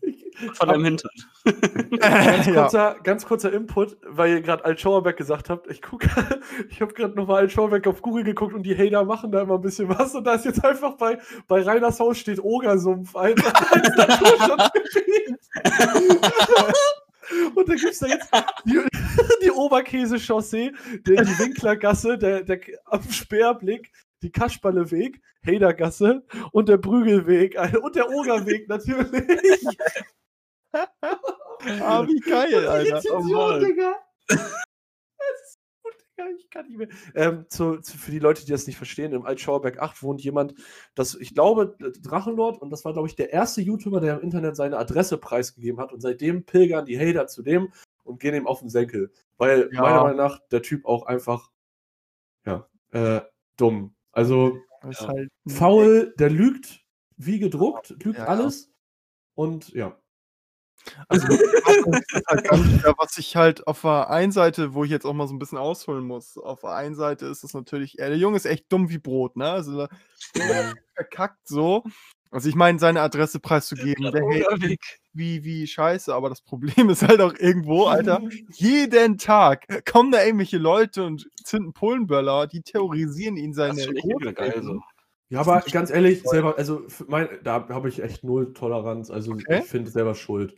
von 0.54 0.68
deinem 0.68 0.84
Hintern. 0.84 1.10
Ganz 2.00 2.46
ja. 2.46 2.52
kurzer, 2.54 2.96
ganz 3.02 3.26
kurzer 3.26 3.52
Input, 3.52 3.96
weil 4.06 4.30
ihr 4.30 4.40
gerade 4.40 4.64
Alt 4.64 4.80
Schauerberg 4.80 5.16
gesagt 5.16 5.50
habt. 5.50 5.70
Ich 5.70 5.82
gucke, 5.82 6.08
ich 6.70 6.80
habe 6.80 6.92
gerade 6.94 7.14
nochmal 7.14 7.40
Alt 7.42 7.52
Schauerberg 7.52 7.86
auf 7.86 8.00
Google 8.02 8.24
geguckt 8.24 8.54
und 8.54 8.62
die 8.64 8.76
Hater 8.76 9.04
machen 9.04 9.30
da 9.32 9.42
immer 9.42 9.54
ein 9.56 9.60
bisschen 9.60 9.88
was. 9.88 10.14
Und 10.14 10.24
da 10.24 10.34
ist 10.34 10.44
jetzt 10.44 10.64
einfach 10.64 10.94
bei, 10.96 11.18
bei 11.48 11.62
Reiners 11.62 12.00
Haus 12.00 12.18
steht 12.18 12.42
Ogersumpf, 12.42 13.14
als 13.16 13.36
Naturschutzgebiet. 13.96 15.38
und 17.54 17.68
da 17.68 17.74
gibt 17.74 17.92
es 17.92 17.98
da 17.98 18.06
jetzt 18.06 18.30
die, 18.64 18.80
die 19.44 19.50
Oberkäse-Chaussee, 19.50 20.72
der- 21.06 21.24
die 21.24 21.38
Winklergasse, 21.38 22.16
der, 22.18 22.42
der 22.42 22.60
am 22.86 23.02
Speerblick, 23.10 23.90
die 24.22 24.30
Kasperleweg, 24.32 25.20
Hadergasse 25.46 26.24
und 26.52 26.68
der 26.68 26.78
Brügelweg 26.78 27.56
Alter, 27.58 27.82
und 27.82 27.96
der 27.96 28.10
Ogerweg 28.10 28.68
natürlich. 28.68 29.78
Ah, 31.80 32.06
wie 32.06 32.20
geil, 32.20 32.68
Alter. 32.68 32.96
Rezension, 32.98 33.32
Oh 33.34 33.48
Mann. 33.48 33.64
Digga. 33.64 33.94
Das 34.28 34.38
ist 35.42 35.58
gut, 35.82 35.94
Digga, 36.16 36.28
ich 36.36 36.50
kann 36.50 36.66
nicht 36.68 36.78
mehr. 36.78 36.88
Ähm, 37.14 37.46
zu, 37.48 37.78
zu, 37.78 37.98
für 37.98 38.10
die 38.12 38.18
Leute, 38.20 38.44
die 38.44 38.52
das 38.52 38.66
nicht 38.66 38.76
verstehen, 38.76 39.12
im 39.12 39.26
Altschauerberg 39.26 39.80
8 39.80 40.02
wohnt 40.02 40.22
jemand, 40.22 40.54
das, 40.94 41.14
ich 41.16 41.34
glaube, 41.34 41.76
Drachenlord, 42.02 42.60
und 42.62 42.70
das 42.70 42.84
war, 42.84 42.92
glaube 42.92 43.08
ich, 43.08 43.16
der 43.16 43.32
erste 43.32 43.60
YouTuber, 43.60 44.00
der 44.00 44.18
im 44.18 44.22
Internet 44.22 44.54
seine 44.56 44.78
Adresse 44.78 45.18
preisgegeben 45.18 45.80
hat. 45.80 45.92
Und 45.92 46.00
seitdem 46.00 46.44
pilgern 46.44 46.84
die 46.86 46.98
Hater 46.98 47.26
zu 47.26 47.42
dem 47.42 47.72
und 48.04 48.20
gehen 48.20 48.34
ihm 48.34 48.46
auf 48.46 48.60
den 48.60 48.68
Senkel. 48.68 49.10
Weil 49.36 49.68
Ja. 49.72 49.82
meiner 49.82 50.02
Meinung 50.02 50.18
nach 50.18 50.38
der 50.50 50.62
Typ 50.62 50.84
auch 50.84 51.06
einfach, 51.06 51.50
ja, 52.46 52.68
äh, 52.92 53.20
dumm. 53.56 53.94
Also 54.12 54.58
Ja. 54.84 55.08
halt 55.08 55.30
faul, 55.48 56.14
der 56.18 56.30
lügt 56.30 56.80
wie 57.16 57.38
gedruckt, 57.38 57.90
lügt 58.04 58.18
Ja. 58.18 58.26
alles. 58.26 58.70
Und 59.34 59.70
ja. 59.70 59.98
Also, 61.08 61.26
halt 62.28 62.44
was 62.98 63.18
ich 63.18 63.36
halt 63.36 63.66
auf 63.66 63.82
der 63.82 64.10
einen 64.10 64.32
Seite, 64.32 64.74
wo 64.74 64.84
ich 64.84 64.90
jetzt 64.90 65.04
auch 65.06 65.14
mal 65.14 65.26
so 65.28 65.34
ein 65.34 65.38
bisschen 65.38 65.58
ausholen 65.58 66.04
muss, 66.04 66.38
auf 66.38 66.60
der 66.60 66.70
einen 66.72 66.94
Seite 66.94 67.26
ist 67.26 67.44
es 67.44 67.54
natürlich, 67.54 67.94
der 67.94 68.16
Junge 68.16 68.36
ist 68.36 68.46
echt 68.46 68.70
dumm 68.72 68.88
wie 68.90 68.98
Brot, 68.98 69.36
ne? 69.36 69.50
Also, 69.50 69.88
verkackt 70.94 71.46
so. 71.48 71.84
Also, 72.30 72.48
ich 72.48 72.54
meine, 72.54 72.78
seine 72.78 73.00
Adresse 73.00 73.40
preiszugeben, 73.40 74.10
der 74.12 74.22
hält 74.26 74.78
wie, 75.12 75.44
wie 75.44 75.66
scheiße, 75.66 76.14
aber 76.14 76.28
das 76.28 76.42
Problem 76.42 76.88
ist 76.90 77.06
halt 77.06 77.20
auch 77.20 77.34
irgendwo, 77.38 77.84
Alter, 77.84 78.20
jeden 78.52 79.18
Tag 79.18 79.66
kommen 79.90 80.12
da 80.12 80.24
irgendwelche 80.24 80.58
Leute 80.58 81.04
und 81.04 81.28
zünden 81.42 81.72
Polenböller, 81.72 82.46
die 82.46 82.62
terrorisieren 82.62 83.36
ihn 83.36 83.52
seine 83.54 83.78
ist 83.78 83.84
schon 83.86 83.96
echt 83.96 84.04
nicht 84.04 84.20
mehr 84.20 84.32
geil 84.32 84.62
so. 84.62 84.80
Ja, 85.30 85.40
aber 85.40 85.62
ganz 85.70 85.90
ehrlich, 85.90 86.22
selber, 86.24 86.56
also 86.56 86.86
mein, 87.06 87.28
da 87.44 87.68
habe 87.68 87.88
ich 87.90 88.02
echt 88.02 88.24
null 88.24 88.54
Toleranz. 88.54 89.10
Also 89.10 89.32
Okay. 89.32 89.60
ich 89.62 89.68
finde 89.68 89.90
selber 89.90 90.14
schuld. 90.14 90.54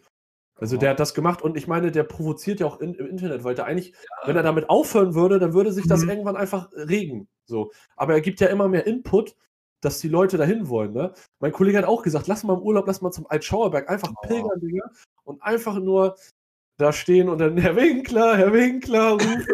Also 0.57 0.77
Ja. 0.77 0.81
der 0.81 0.91
hat 0.91 1.01
das 1.01 1.15
gemacht 1.15 1.43
und 1.43 1.57
ich 1.57 1.67
meine, 1.67 1.91
der 1.91 2.05
provoziert 2.05 2.61
ja 2.61 2.67
auch 2.67 2.81
in, 2.81 2.95
im 2.95 3.07
Internet, 3.07 3.43
weil 3.43 3.55
der 3.55 3.65
eigentlich, 3.65 3.95
wenn 4.27 4.37
er 4.37 4.43
damit 4.43 4.71
aufhören 4.71 5.15
würde, 5.15 5.39
dann 5.41 5.55
würde 5.55 5.73
sich 5.73 5.89
das 5.89 6.03
Mhm. 6.03 6.11
irgendwann 6.11 6.37
einfach 6.37 6.69
regen. 6.75 7.29
So. 7.47 7.73
Aber 7.97 8.13
er 8.15 8.21
gibt 8.21 8.41
ja 8.41 8.47
immer 8.49 8.69
mehr 8.69 8.87
Input, 8.87 9.35
dass 9.81 10.01
die 10.01 10.09
Leute 10.09 10.37
dahin 10.37 10.69
wollen. 10.69 10.93
Ne? 10.93 11.13
Mein 11.39 11.53
Kollege 11.53 11.79
hat 11.79 11.85
auch 11.87 12.03
gesagt, 12.03 12.27
lass 12.27 12.45
mal 12.45 12.55
im 12.55 12.61
Urlaub, 12.63 12.87
lass 12.87 13.01
mal 13.01 13.11
zum 13.11 13.27
Altschauerberg 13.29 13.89
einfach 13.89 14.13
Oh. 14.17 14.27
pilgern, 14.27 14.61
Digga. 14.61 14.91
Und 15.25 15.43
einfach 15.43 15.79
nur 15.79 16.17
da 16.77 16.93
stehen 16.93 17.29
und 17.29 17.39
dann 17.39 17.57
Herr 17.59 17.77
Winkler, 17.77 18.37
Herr 18.37 18.53
Winkler 18.53 19.13
rufen. 19.13 19.47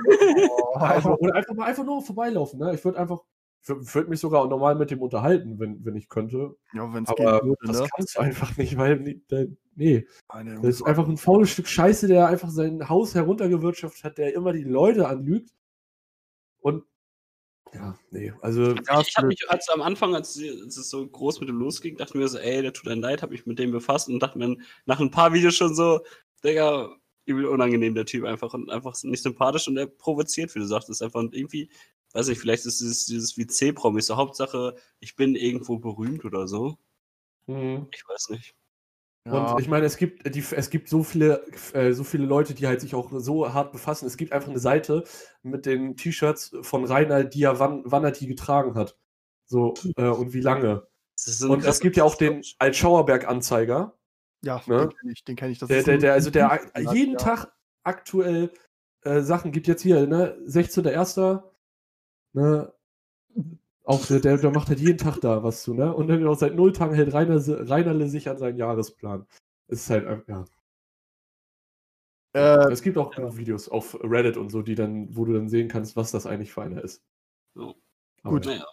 Also, 0.75 1.17
oder 1.17 1.35
einfach 1.35 1.55
mal 1.55 1.65
einfach 1.67 1.85
nur 1.85 2.03
vorbeilaufen. 2.03 2.59
Ne? 2.59 2.75
Ich 2.75 2.85
würde 2.85 2.99
einfach, 2.99 3.21
ich 3.63 3.69
würd, 3.69 3.95
würd 3.95 4.09
mich 4.09 4.21
sogar 4.21 4.47
normal 4.47 4.75
mit 4.77 4.91
dem 4.91 5.01
unterhalten, 5.03 5.59
wenn, 5.59 5.85
wenn 5.85 5.97
ich 5.97 6.09
könnte. 6.09 6.55
Ja, 6.73 6.93
wenn 6.93 7.05
es 7.05 7.09
Aber 7.11 7.43
würde, 7.45 7.57
das 7.67 7.81
ne? 7.81 7.89
kannst 7.97 8.17
du 8.17 8.21
einfach 8.21 8.57
nicht, 8.57 8.77
weil, 8.77 9.21
nee. 9.75 10.07
Eine- 10.29 10.57
Das 10.57 10.67
ist 10.77 10.83
einfach 10.83 11.09
ein 11.09 11.17
faules 11.17 11.51
Stück 11.51 11.67
Scheiße, 11.67 12.07
der 12.09 12.29
einfach 12.29 12.51
sein 12.51 12.89
Haus 12.89 13.15
heruntergewirtschaftet 13.15 14.05
hat, 14.05 14.19
der 14.19 14.35
immer 14.35 14.53
die 14.53 14.65
Leute 14.65 15.09
anlügt. 15.09 15.51
Und 16.61 16.85
ja, 17.75 17.99
nee, 18.11 18.33
also 18.41 18.75
ich 18.75 19.17
habe 19.17 19.27
mich 19.27 19.51
als 19.51 19.69
am 19.69 19.83
Anfang, 19.83 20.15
als, 20.15 20.37
es 20.37 20.91
so 20.91 21.07
groß 21.07 21.41
mit 21.41 21.49
dem 21.49 21.59
losging, 21.59 21.97
dachte 21.97 22.17
mir 22.17 22.29
so, 22.29 22.39
ey, 22.39 22.63
der 22.63 22.73
tut 22.73 22.89
einem 22.89 23.03
leid, 23.03 23.23
habe 23.23 23.33
mich 23.33 23.47
mit 23.47 23.59
dem 23.59 23.71
befasst 23.71 24.09
und 24.09 24.21
dachte 24.21 24.39
mir 24.39 24.57
nach 24.87 25.01
ein 25.01 25.11
paar 25.11 25.33
Videos 25.33 25.55
schon 25.55 25.75
so, 25.75 26.01
Digga, 26.45 26.97
übel 27.27 27.47
unangenehm 27.47 27.95
der 27.95 28.07
Typ 28.07 28.25
einfach 28.25 28.55
und 28.55 28.71
einfach 28.71 28.95
nicht 29.03 29.23
sympathisch 29.23 29.69
und 29.69 29.77
er 29.77 29.87
provoziert, 29.87 30.55
wie 30.55 30.61
du 30.61 30.67
sagtest, 30.67 31.03
einfach 31.03 31.21
und 31.21 31.35
irgendwie, 31.35 31.69
weiß 32.13 32.29
nicht, 32.29 32.41
vielleicht 32.41 32.67
ist 32.67 32.81
es 32.81 33.07
dieses 33.07 33.37
wie 33.37 33.47
C-Promis, 33.47 34.07
so 34.07 34.17
Hauptsache, 34.17 34.77
ich 35.01 35.17
bin 35.17 35.35
irgendwo 35.35 35.79
berühmt 35.79 36.25
oder 36.25 36.47
so. 36.49 36.79
mhm. 37.47 37.89
Ich 37.93 38.09
weiß 38.09 38.31
nicht. 38.31 38.55
Ja. 39.27 39.53
und 39.53 39.61
ich 39.61 39.69
meine, 39.69 39.87
es 39.87 39.97
gibt 39.97 40.35
die, 40.35 40.45
es 40.53 40.71
gibt 40.71 40.89
so 40.89 41.03
viele 41.03 41.45
äh, 41.73 41.93
so 41.93 42.05
viele 42.05 42.27
Leute, 42.27 42.55
die 42.55 42.67
halt 42.67 42.81
sich 42.81 42.95
auch 42.95 43.11
so 43.13 43.53
hart 43.53 43.73
befassen. 43.73 44.07
Es 44.07 44.17
gibt 44.17 44.33
einfach 44.33 44.49
eine 44.49 44.59
Seite 44.59 45.05
mit 45.43 45.67
den 45.67 45.97
T-Shirts 45.97 46.57
von 46.63 46.85
Rainer, 46.85 47.25
die 47.25 47.43
er 47.43 47.59
wann, 47.59 47.83
wann 47.85 48.05
er 48.05 48.13
die 48.13 48.27
getragen 48.27 48.75
hat. 48.75 48.97
So 49.47 49.75
äh, 49.97 50.09
und 50.09 50.33
wie 50.33 50.41
lange. 50.41 50.87
So 51.15 51.53
Und 51.53 51.65
es 51.65 51.81
gibt 51.81 51.97
ja 51.97 52.05
auch 52.05 52.15
den 52.15 52.43
Altschauerberg-Anzeiger. 52.59 53.97
ja, 54.43 54.63
ne? 54.67 54.79
den 54.79 54.91
kenne 54.91 55.13
ich, 55.13 55.25
den 55.25 55.37
kenn 55.37 55.51
ich. 55.51 55.59
Das 55.59 55.69
Der, 55.69 55.79
ist 55.79 55.87
der, 55.87 55.99
der, 55.99 56.13
also 56.13 56.31
der 56.31 56.61
jeden 56.93 57.13
ja. 57.13 57.19
Tag 57.19 57.53
aktuell 57.85 58.51
äh, 59.03 59.21
Sachen 59.23 59.53
gibt 59.53 59.67
jetzt 59.67 59.83
hier, 59.83 60.07
ne, 60.07 60.37
16.01. 60.47 61.43
Ne, 62.33 62.73
auch 63.87 64.05
der, 64.05 64.21
der, 64.21 64.37
der 64.37 64.51
macht 64.51 64.69
halt 64.69 64.81
jeden 64.81 64.99
Tag 64.99 65.21
da 65.21 65.43
was 65.43 65.63
zu, 65.63 65.73
ne? 65.73 65.95
Und 65.95 66.09
dann 66.09 66.27
auch 66.27 66.37
seit 66.37 66.57
null 66.57 66.73
Tagen 66.73 66.95
hält 66.95 67.15
Rainer, 67.15 67.41
Reinerle 67.71 68.09
sich 68.09 68.29
an 68.29 68.37
seinen 68.37 68.59
Jahresplan. 68.59 69.27
Es 69.69 69.83
ist 69.83 69.91
halt 69.91 70.07
einfach, 70.07 70.29
ja. 70.29 70.45
Äh, 72.35 72.73
es 72.73 72.83
gibt 72.83 72.99
auch 72.99 73.15
genug 73.15 73.37
Videos 73.37 73.69
auf 73.69 73.97
Reddit 74.03 74.37
und 74.37 74.51
so, 74.51 74.63
die 74.63 74.75
dann, 74.75 75.17
wo 75.17 75.25
du 75.25 75.33
dann 75.33 75.49
sehen 75.49 75.69
kannst, 75.69 75.97
was 75.97 76.11
das 76.11 76.27
eigentlich 76.27 76.53
für 76.53 76.63
einer 76.63 76.83
ist. 76.83 77.03
Ja. 77.55 77.73
Aber 78.23 78.35
Gut. 78.35 78.47
ja. 78.47 78.65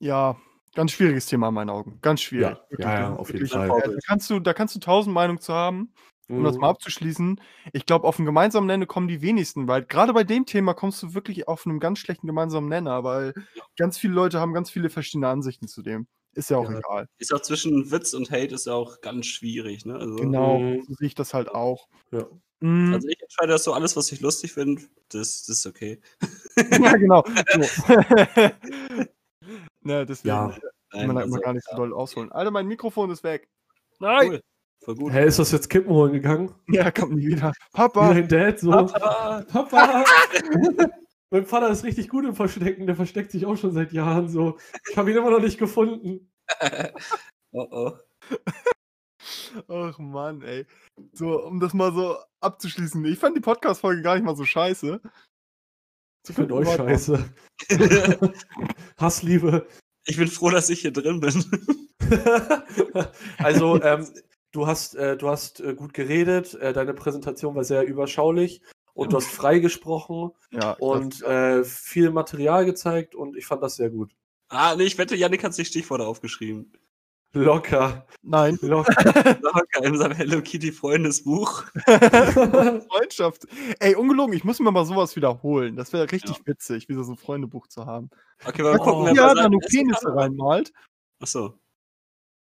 Ja, 0.00 0.36
ganz 0.74 0.92
schwieriges 0.92 1.26
Thema 1.26 1.48
in 1.48 1.54
meinen 1.54 1.70
Augen. 1.70 1.98
Ganz 2.00 2.22
schwierig. 2.22 2.56
Ja, 2.56 2.66
Wirklich, 2.70 2.86
ja, 2.86 3.00
ja, 3.00 3.16
auf 3.16 3.32
jeden 3.32 3.46
Fall. 3.46 3.68
Da 3.68 3.96
kannst 4.06 4.30
du, 4.30 4.40
da 4.40 4.54
kannst 4.54 4.74
du 4.74 4.80
tausend 4.80 5.14
Meinungen 5.14 5.40
zu 5.40 5.52
haben. 5.52 5.92
Um 6.30 6.42
das 6.44 6.56
Mhm. 6.56 6.60
mal 6.62 6.70
abzuschließen, 6.70 7.40
ich 7.72 7.86
glaube, 7.86 8.06
auf 8.08 8.18
einen 8.18 8.26
gemeinsamen 8.26 8.66
Nenner 8.66 8.86
kommen 8.86 9.08
die 9.08 9.20
wenigsten, 9.22 9.68
weil 9.68 9.84
gerade 9.84 10.12
bei 10.14 10.24
dem 10.24 10.46
Thema 10.46 10.72
kommst 10.74 11.02
du 11.02 11.14
wirklich 11.14 11.48
auf 11.48 11.66
einen 11.66 11.80
ganz 11.80 11.98
schlechten 11.98 12.26
gemeinsamen 12.26 12.68
Nenner, 12.68 13.04
weil 13.04 13.34
ganz 13.76 13.98
viele 13.98 14.14
Leute 14.14 14.40
haben 14.40 14.54
ganz 14.54 14.70
viele 14.70 14.88
verschiedene 14.90 15.28
Ansichten 15.28 15.68
zu 15.68 15.82
dem. 15.82 16.06
Ist 16.34 16.50
ja 16.50 16.56
auch 16.56 16.70
Ja. 16.70 16.78
egal. 16.78 17.08
ist 17.18 17.32
auch 17.32 17.40
zwischen 17.42 17.90
Witz 17.92 18.14
und 18.14 18.30
Hate 18.30 18.54
ist 18.54 18.66
ja 18.66 18.72
auch 18.74 19.00
ganz 19.00 19.26
schwierig, 19.26 19.84
ne? 19.86 19.96
Also, 19.96 20.16
Genau, 20.16 20.58
Mhm. 20.60 20.82
so 20.86 20.94
sehe 20.94 21.06
ich 21.08 21.14
das 21.14 21.34
halt 21.34 21.48
auch. 21.50 21.88
Ja. 22.10 22.26
Mm, 22.60 22.92
Also 22.94 23.06
ich 23.08 23.20
entscheide 23.20 23.52
das 23.52 23.64
so 23.64 23.72
alles, 23.74 23.94
was 23.96 24.10
ich 24.10 24.20
lustig 24.20 24.52
finde, 24.52 24.82
das, 25.10 25.44
das 25.46 25.58
ist 25.58 25.66
okay. 25.66 26.00
ja, 26.92 26.96
genau. 26.96 27.22
So. 27.52 27.60
ne, 29.82 30.06
deswegen 30.06 30.28
Ja. 30.28 30.58
kann 30.90 31.06
man 31.06 31.16
da 31.16 31.22
also, 31.22 31.34
immer 31.36 31.40
gar 31.42 31.52
nicht 31.52 31.64
so 31.66 31.72
ja, 31.72 31.76
doll 31.78 31.92
ausholen. 31.94 32.32
Alter, 32.32 32.50
mein 32.50 32.66
Mikrofon 32.66 33.10
ist 33.10 33.22
weg. 33.24 33.48
Nein! 34.00 34.28
Cool. 34.28 34.42
Voll 34.84 34.96
gut. 34.96 35.12
Hä, 35.14 35.26
ist 35.26 35.38
das 35.38 35.50
jetzt 35.50 35.70
Kippen 35.70 35.90
holen 35.90 36.12
gegangen? 36.12 36.54
Ja, 36.68 36.90
kommt 36.90 37.14
nie 37.14 37.26
wieder. 37.26 37.52
Wie 37.52 37.76
Papa! 37.76 38.12
dein 38.12 38.28
Dad 38.28 38.60
so. 38.60 38.70
Papa! 38.70 39.44
Papa! 39.50 40.04
mein 41.30 41.46
Vater 41.46 41.70
ist 41.70 41.84
richtig 41.84 42.10
gut 42.10 42.26
im 42.26 42.34
Verstecken, 42.34 42.86
der 42.86 42.94
versteckt 42.94 43.30
sich 43.30 43.46
auch 43.46 43.56
schon 43.56 43.72
seit 43.72 43.92
Jahren 43.92 44.28
so. 44.28 44.58
Ich 44.90 44.98
habe 44.98 45.10
ihn 45.10 45.16
immer 45.16 45.30
noch 45.30 45.40
nicht 45.40 45.58
gefunden. 45.58 46.30
Oh 47.56 47.68
oh. 47.70 47.92
Ach 49.68 49.96
Mann, 50.00 50.42
ey. 50.42 50.66
So, 51.12 51.40
um 51.40 51.60
das 51.60 51.72
mal 51.72 51.94
so 51.94 52.16
abzuschließen. 52.40 53.04
Ich 53.04 53.20
fand 53.20 53.36
die 53.36 53.40
Podcast-Folge 53.40 54.02
gar 54.02 54.16
nicht 54.16 54.24
mal 54.24 54.34
so 54.34 54.44
scheiße. 54.44 55.00
Ich 56.28 56.34
finde 56.34 56.54
euch 56.54 56.68
scheiße. 56.68 57.32
Hassliebe. 58.98 59.68
Ich 60.04 60.16
bin 60.16 60.26
froh, 60.26 60.50
dass 60.50 60.68
ich 60.68 60.80
hier 60.80 60.92
drin 60.92 61.20
bin. 61.20 61.44
also, 63.38 63.80
ähm, 63.80 64.04
du 64.54 64.66
hast, 64.66 64.94
äh, 64.94 65.16
du 65.16 65.28
hast 65.28 65.60
äh, 65.60 65.74
gut 65.74 65.92
geredet, 65.94 66.54
äh, 66.54 66.72
deine 66.72 66.94
Präsentation 66.94 67.54
war 67.54 67.64
sehr 67.64 67.84
überschaulich 67.86 68.62
und 68.94 69.12
du 69.12 69.16
hast 69.16 69.26
frei 69.28 69.58
gesprochen 69.58 70.30
Ja, 70.50 70.72
und 70.72 71.22
äh, 71.22 71.64
viel 71.64 72.10
Material 72.10 72.64
gezeigt 72.64 73.14
und 73.14 73.36
ich 73.36 73.46
fand 73.46 73.62
das 73.62 73.76
sehr 73.76 73.90
gut. 73.90 74.12
ah, 74.48 74.74
nee, 74.76 74.84
ich 74.84 74.96
wette, 74.98 75.16
Yannick 75.16 75.42
hat 75.44 75.52
sich 75.54 75.68
Stichworte 75.68 76.06
aufgeschrieben. 76.06 76.72
Locker. 77.36 78.06
nein. 78.22 78.56
Locker. 78.62 78.94
Locker 79.42 79.82
in 79.84 79.98
seinem 79.98 80.12
Hello 80.14 80.40
Kitty 80.40 80.70
Freundesbuch. 80.70 81.64
Freundschaft. 82.88 83.46
Ey, 83.80 83.96
ungelogen, 83.96 84.34
ich 84.36 84.44
muss 84.44 84.60
mir 84.60 84.70
mal 84.70 84.84
sowas 84.86 85.16
wiederholen. 85.16 85.74
Das 85.74 85.92
wäre 85.92 86.10
richtig 86.12 86.36
Ja. 86.38 86.46
witzig, 86.46 86.88
wieder 86.88 87.02
so 87.02 87.10
ein 87.12 87.18
Freundebuch 87.18 87.66
zu 87.66 87.86
haben. 87.86 88.08
Okay, 88.46 88.62
mal 88.62 88.78
gucken, 88.78 89.10
Oh. 89.10 89.16
wer 89.16 89.34
da 89.34 89.48
nur 89.48 89.60
Penisse 89.60 90.14
reinmalt. 90.14 90.72
Achso. 91.20 91.54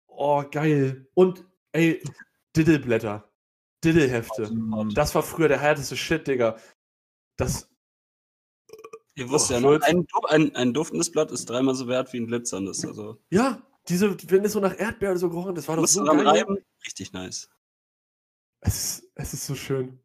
oh, 0.08 0.44
geil. 0.52 1.08
Und, 1.16 1.44
ey, 1.76 2.02
Diddleblätter. 2.56 3.30
Diddlehefte. 3.84 4.50
Das 4.94 5.14
war 5.14 5.22
früher 5.24 5.48
der 5.48 5.60
härteste 5.60 5.96
Shit, 5.98 6.28
Digga. 6.28 6.58
Das, 7.38 7.70
Ihr 9.18 9.30
wusst 9.30 9.50
Oh, 9.52 9.54
ja, 9.54 9.62
Schulz. 9.62 9.86
noch, 9.92 10.24
ein, 10.30 10.48
ein, 10.50 10.56
ein 10.56 10.74
duftendes 10.74 11.12
Blatt 11.12 11.32
ist 11.32 11.50
dreimal 11.50 11.76
so 11.76 11.88
wert 11.88 12.12
wie 12.12 12.20
ein 12.20 12.28
glitzerndes. 12.28 12.84
Also, 12.86 13.22
ja, 13.30 13.62
diese, 13.88 14.18
wenn 14.30 14.44
es 14.44 14.54
so 14.54 14.60
nach 14.60 14.78
Erdbeeren 14.78 15.18
so 15.18 15.30
gerochen, 15.30 15.56
das 15.56 15.68
war 15.68 15.76
doch 15.78 15.88
so 15.88 16.04
geil. 16.04 16.28
reiben. 16.28 16.58
Richtig 16.86 17.14
nice. 17.14 17.50
Es 18.62 18.76
ist, 19.00 19.12
es 19.16 19.34
ist 19.34 19.46
so 19.46 19.56
schön. 19.56 20.00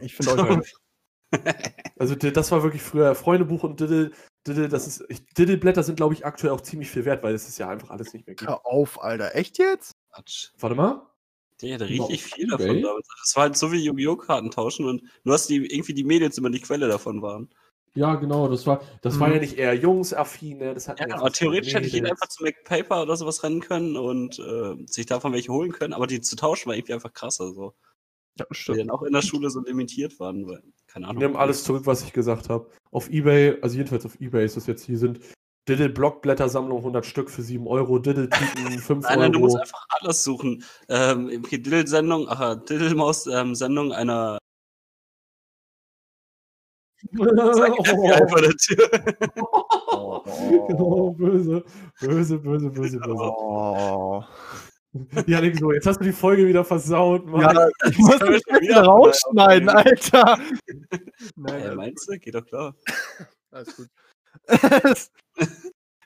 Ich 0.00 0.14
finde 0.14 0.60
euch. 0.60 0.74
Also 1.98 2.14
di- 2.14 2.32
das 2.32 2.50
war 2.52 2.62
wirklich 2.62 2.80
früher 2.80 3.14
Freundebuch 3.14 3.62
und 3.64 3.80
Diddle, 3.80 4.12
Diddle, 4.46 4.68
das 4.68 4.86
ist, 4.86 5.04
ich, 5.10 5.26
Diddleblätter 5.34 5.82
sind 5.82 5.96
glaube 5.96 6.14
ich 6.14 6.24
aktuell 6.24 6.52
auch 6.54 6.60
ziemlich 6.62 6.88
viel 6.90 7.04
wert, 7.04 7.22
weil 7.22 7.34
es 7.34 7.46
ist 7.48 7.58
ja 7.58 7.68
einfach 7.68 7.90
alles 7.90 8.14
nicht 8.14 8.26
mehr 8.26 8.34
gibt. 8.36 8.48
Hör 8.48 8.64
auf, 8.64 9.02
Alter. 9.02 9.34
Echt 9.34 9.58
jetzt? 9.58 9.92
Quatsch. 10.18 10.48
Warte 10.58 10.74
mal. 10.76 11.02
Der 11.62 11.74
hatte 11.74 11.88
richtig 11.88 12.22
viel 12.24 12.46
davon 12.48 12.82
damals. 12.82 13.08
Das 13.22 13.36
war 13.36 13.42
halt 13.44 13.56
so 13.56 13.72
wie 13.72 13.84
Yu-Gi-Oh! 13.84 14.16
Karten 14.16 14.50
tauschen 14.50 14.86
und 14.86 15.02
nur 15.24 15.34
hast 15.34 15.48
die 15.48 15.56
irgendwie 15.56 15.94
die 15.94 16.04
Mädels 16.04 16.38
immer 16.38 16.50
die 16.50 16.60
Quelle 16.60 16.88
davon 16.88 17.22
waren. 17.22 17.48
Ja, 17.94 18.14
genau, 18.14 18.46
das 18.48 18.64
war, 18.66 18.80
das 19.02 19.18
war 19.18 19.28
Mhm. 19.28 19.34
ja 19.34 19.40
nicht 19.40 19.58
eher 19.58 19.74
Jungs-affin, 19.74 20.58
ne? 20.58 20.74
Das 20.74 20.86
hat 20.88 21.00
Ja, 21.00 21.06
aber 21.16 21.32
theoretisch 21.32 21.74
hätte 21.74 21.86
ich 21.88 21.94
ihn 21.94 22.06
einfach 22.06 22.28
zu 22.28 22.44
MacPaper 22.44 23.02
oder 23.02 23.16
sowas 23.16 23.42
rennen 23.42 23.60
können 23.60 23.96
und 23.96 24.38
äh, 24.38 24.76
sich 24.86 25.06
davon 25.06 25.32
welche 25.32 25.52
holen 25.52 25.72
können, 25.72 25.94
aber 25.94 26.06
die 26.06 26.20
zu 26.20 26.36
tauschen 26.36 26.68
war 26.68 26.76
irgendwie 26.76 26.92
einfach 26.94 27.12
krasser, 27.12 27.52
so. 27.52 27.74
Ja, 28.38 28.44
Die 28.50 28.54
stimmt. 28.54 28.78
dann 28.78 28.90
auch 28.90 29.02
in 29.02 29.12
der 29.12 29.22
Schule 29.22 29.50
so 29.50 29.60
limitiert 29.60 30.20
waren, 30.20 30.46
weil, 30.46 30.62
keine 30.86 31.08
Ahnung. 31.08 31.22
nehme 31.22 31.38
alles 31.38 31.64
zurück, 31.64 31.86
was 31.86 32.04
ich 32.04 32.12
gesagt 32.12 32.48
habe. 32.50 32.70
Auf 32.92 33.10
Ebay, 33.10 33.58
also 33.62 33.76
jedenfalls 33.76 34.06
auf 34.06 34.20
Ebay 34.20 34.44
ist 34.44 34.56
das 34.56 34.66
jetzt 34.68 34.84
hier 34.84 34.98
sind 34.98 35.18
Diddle-Blockblättersammlung 35.68 36.78
100 36.78 37.04
Stück 37.06 37.30
für 37.30 37.42
7 37.42 37.66
Euro, 37.66 37.98
Diddle-Tüten 37.98 38.78
5 38.78 39.04
Nein, 39.04 39.18
nein, 39.18 39.32
du 39.32 39.40
musst 39.40 39.54
Euro. 39.56 39.62
einfach 39.62 39.86
alles 40.00 40.24
suchen. 40.24 40.64
Ähm, 40.88 41.30
okay, 41.44 41.58
Diddle-Sendung, 41.58 42.28
aha, 42.28 42.54
Diddle-Maus-Sendung 42.56 43.92
einer. 43.92 44.38
Sag 47.12 47.72
ich 47.78 47.92
oh, 47.92 48.10
einfach 48.12 48.40
der 48.40 48.56
Tür. 48.56 48.90
oh, 50.80 51.10
böse, 51.12 51.64
böse, 52.00 52.38
böse, 52.38 52.70
böse, 52.70 52.98
böse. 53.00 53.00
Oh. 53.08 54.24
Janik, 55.26 55.58
so, 55.58 55.70
jetzt 55.72 55.86
hast 55.86 56.00
du 56.00 56.04
die 56.04 56.12
Folge 56.12 56.46
wieder 56.46 56.64
versaut, 56.64 57.26
Mann. 57.26 57.42
Ja, 57.42 57.68
ich 57.88 57.98
muss 57.98 58.18
jetzt 58.20 58.46
wieder 58.60 58.82
rausschneiden, 58.82 59.68
Alter. 59.68 60.38
Nein, 61.36 61.60
Äh, 61.60 61.62
alles 61.62 61.76
meinst 61.76 62.08
du? 62.08 62.18
Geht 62.18 62.34
doch 62.34 62.44
klar. 62.44 62.74
Alles 63.50 63.76
gut. 63.76 63.88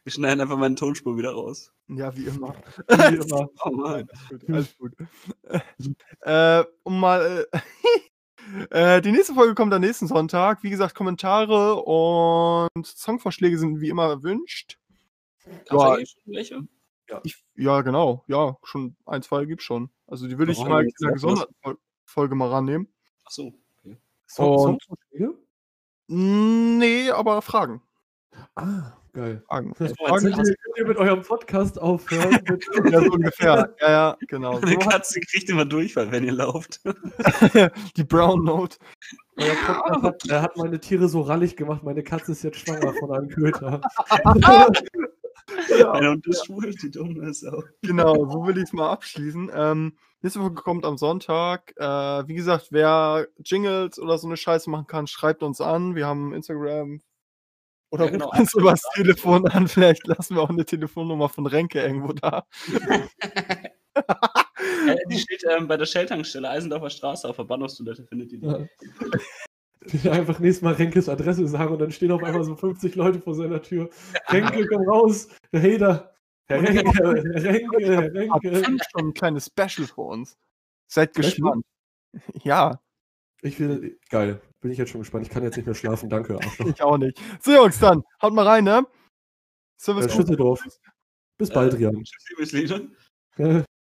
Wir 0.04 0.12
schneiden 0.12 0.40
einfach 0.40 0.56
meine 0.56 0.74
Tonspur 0.74 1.16
wieder 1.16 1.30
raus. 1.32 1.72
ja, 1.88 2.14
wie 2.16 2.24
immer. 2.26 2.54
Wie 2.88 3.16
immer. 3.16 3.48
Oh 3.64 3.70
Mann. 3.70 4.08
Alles 4.48 4.76
gut. 4.76 4.92
Alles 5.48 5.66
gut. 5.78 5.96
äh, 6.22 6.64
um 6.82 6.98
mal. 7.00 7.46
Äh, 7.52 7.58
äh, 8.98 9.00
die 9.02 9.12
nächste 9.12 9.34
Folge 9.34 9.54
kommt 9.54 9.72
am 9.72 9.80
nächsten 9.80 10.08
Sonntag. 10.08 10.62
Wie 10.64 10.70
gesagt, 10.70 10.94
Kommentare 10.96 11.76
und 11.76 12.84
Songvorschläge 12.86 13.58
sind 13.58 13.80
wie 13.80 13.88
immer 13.90 14.08
erwünscht. 14.08 14.78
Gab's 15.68 15.70
Ja. 15.70 15.92
eigentlich 15.94 16.10
schon 16.10 16.34
welche? 16.34 16.68
Ich, 17.24 17.44
ja, 17.56 17.82
genau. 17.82 18.24
Ja, 18.26 18.56
schon 18.64 18.96
ein, 19.06 19.22
zwei 19.22 19.44
gibt's 19.44 19.64
schon. 19.64 19.90
Also 20.06 20.26
die 20.28 20.38
würde 20.38 20.52
ich 20.52 20.58
mal 20.64 20.80
in 20.82 20.88
jetzt 20.88 21.02
einer 21.02 21.10
noch 21.10 21.14
was? 21.16 21.22
gesonderten 21.22 21.54
Fol- 21.62 21.78
Folge 22.06 22.34
mal 22.34 22.48
rannehmen. 22.48 22.88
Ach 23.24 23.30
so. 23.30 23.52
Song- 24.26 24.48
Und- 24.54 24.82
Songvorschläge? 24.82 25.34
Nee, 26.08 27.10
aber 27.10 27.42
Fragen. 27.42 27.82
Ah, 28.54 28.92
geil. 29.12 29.42
Fragen. 29.46 29.72
Das 29.78 29.92
Fragen 29.92 30.26
jetzt- 30.26 30.36
Könnt 30.36 30.48
ihr, 30.48 30.54
könnt 30.56 30.78
ihr 30.78 30.86
mit 30.86 30.96
eurem 30.98 31.22
Podcast 31.22 31.80
aufhören? 31.80 32.38
ja, 32.90 33.00
so 33.00 33.12
ungefähr. 33.12 33.74
Ja, 33.80 33.90
ja, 33.90 34.16
genau. 34.28 34.56
Eine 34.62 34.72
So 34.72 34.78
Katze 34.78 35.20
kriegt 35.20 35.48
immer 35.50 35.64
Durchfall, 35.64 36.10
wenn 36.12 36.24
ihr 36.24 36.32
lauft. 36.32 36.80
die 37.96 38.04
Brown 38.04 38.44
Note. 38.44 38.76
Euer 39.36 39.54
Podcast 39.66 40.02
hat, 40.02 40.28
er 40.28 40.42
hat 40.42 40.56
meine 40.56 40.78
Tiere 40.78 41.08
so 41.08 41.22
rallig 41.22 41.56
gemacht. 41.56 41.82
Meine 41.82 42.02
Katze 42.02 42.32
ist 42.32 42.42
jetzt 42.42 42.58
schwanger 42.58 42.92
von 42.94 43.12
einem 43.12 43.28
Köter. 43.28 43.80
Einer 45.92 46.10
und 46.12 46.26
das 46.26 46.44
schwul, 46.44 46.70
die 46.74 46.90
dumme 46.90 47.32
Sau. 47.34 47.62
Genau, 47.82 48.14
so 48.30 48.46
will 48.46 48.56
ich 48.58 48.64
es 48.64 48.72
mal 48.72 48.90
abschließen. 48.90 49.50
Ähm, 49.54 49.96
nächste 50.20 50.40
Folge 50.40 50.62
kommt 50.62 50.84
am 50.84 50.96
Sonntag. 50.98 51.72
Äh, 51.76 52.28
wie 52.28 52.34
gesagt, 52.34 52.68
wer 52.70 53.26
Jingles 53.44 53.98
oder 53.98 54.18
so 54.18 54.26
eine 54.26 54.36
Scheiße 54.36 54.70
machen 54.70 54.86
kann, 54.86 55.06
schreibt 55.06 55.42
uns 55.42 55.60
an. 55.60 55.94
Wir 55.94 56.06
haben 56.06 56.34
Instagram. 56.34 57.00
Oder 57.92 58.06
Ja, 58.06 58.10
genau, 58.10 58.26
ruft 58.26 58.40
uns 58.40 58.54
übers 58.54 58.82
Telefon 58.94 59.46
an. 59.48 59.68
Vielleicht 59.68 60.06
lassen 60.06 60.34
wir 60.34 60.42
auch 60.42 60.48
eine 60.48 60.64
Telefonnummer 60.64 61.28
von 61.28 61.46
Renke 61.46 61.80
irgendwo 61.80 62.12
da. 62.12 62.46
Äh, 64.86 64.96
die 65.10 65.18
steht 65.18 65.44
ähm, 65.50 65.68
bei 65.68 65.76
der 65.76 65.84
Shell-Tankstelle 65.84 66.48
Eisendorfer 66.48 66.88
Straße 66.88 67.28
auf 67.28 67.36
der 67.36 67.44
Bahnhofstoilette, 67.44 68.04
findet 68.04 68.32
ihr 68.32 68.38
die. 68.38 68.46
Ja. 68.46 68.58
Ich 69.84 70.02
will 70.02 70.10
einfach 70.12 70.38
nächstes 70.38 70.62
Mal 70.62 70.74
Renkes 70.74 71.08
Adresse 71.10 71.46
sagen 71.46 71.74
und 71.74 71.78
dann 71.78 71.92
stehen 71.92 72.10
auf 72.10 72.22
einmal 72.22 72.42
so 72.42 72.56
50 72.56 72.94
Leute 72.94 73.20
vor 73.20 73.34
seiner 73.34 73.60
Tür. 73.60 73.90
Renke, 74.28 74.66
komm 74.66 74.88
raus! 74.88 75.28
Herr 75.52 75.62
Hader! 75.62 76.14
Herr 76.46 76.62
Renke, 76.62 76.90
Herr 76.90 77.44
Renke, 77.44 77.86
Herr 77.86 78.14
Renke. 78.14 78.64
fünf 78.64 78.82
schon 78.90 79.08
ein 79.08 79.14
kleines 79.14 79.46
Special 79.46 79.86
für 79.86 80.00
uns. 80.00 80.38
Seid 80.88 81.10
Special? 81.10 81.30
gespannt. 81.30 81.64
Ja, 82.42 82.80
Ich 83.42 83.60
will, 83.60 83.98
geil. 84.08 84.40
Bin 84.62 84.70
ich 84.70 84.78
jetzt 84.78 84.90
schon 84.90 85.00
gespannt. 85.00 85.26
Ich 85.26 85.32
kann 85.32 85.42
jetzt 85.42 85.56
nicht 85.56 85.66
mehr 85.66 85.74
schlafen. 85.74 86.08
Danke, 86.08 86.38
ich 86.66 86.82
auch 86.82 86.96
nicht. 86.96 87.20
So, 87.40 87.52
Jungs, 87.52 87.78
dann 87.80 88.02
haut 88.22 88.32
mal 88.32 88.46
rein, 88.46 88.64
ne? 88.64 88.86
Service 89.76 90.06
Äh, 90.06 90.10
Schüsseldorf. 90.10 90.64
Bis 91.36 91.50
bald, 91.50 91.74
Rian. 91.74 92.04
Tschüss, 92.04 92.28
liebes 92.30 92.52
Lieder. 92.52 92.80
Äh, 93.38 93.64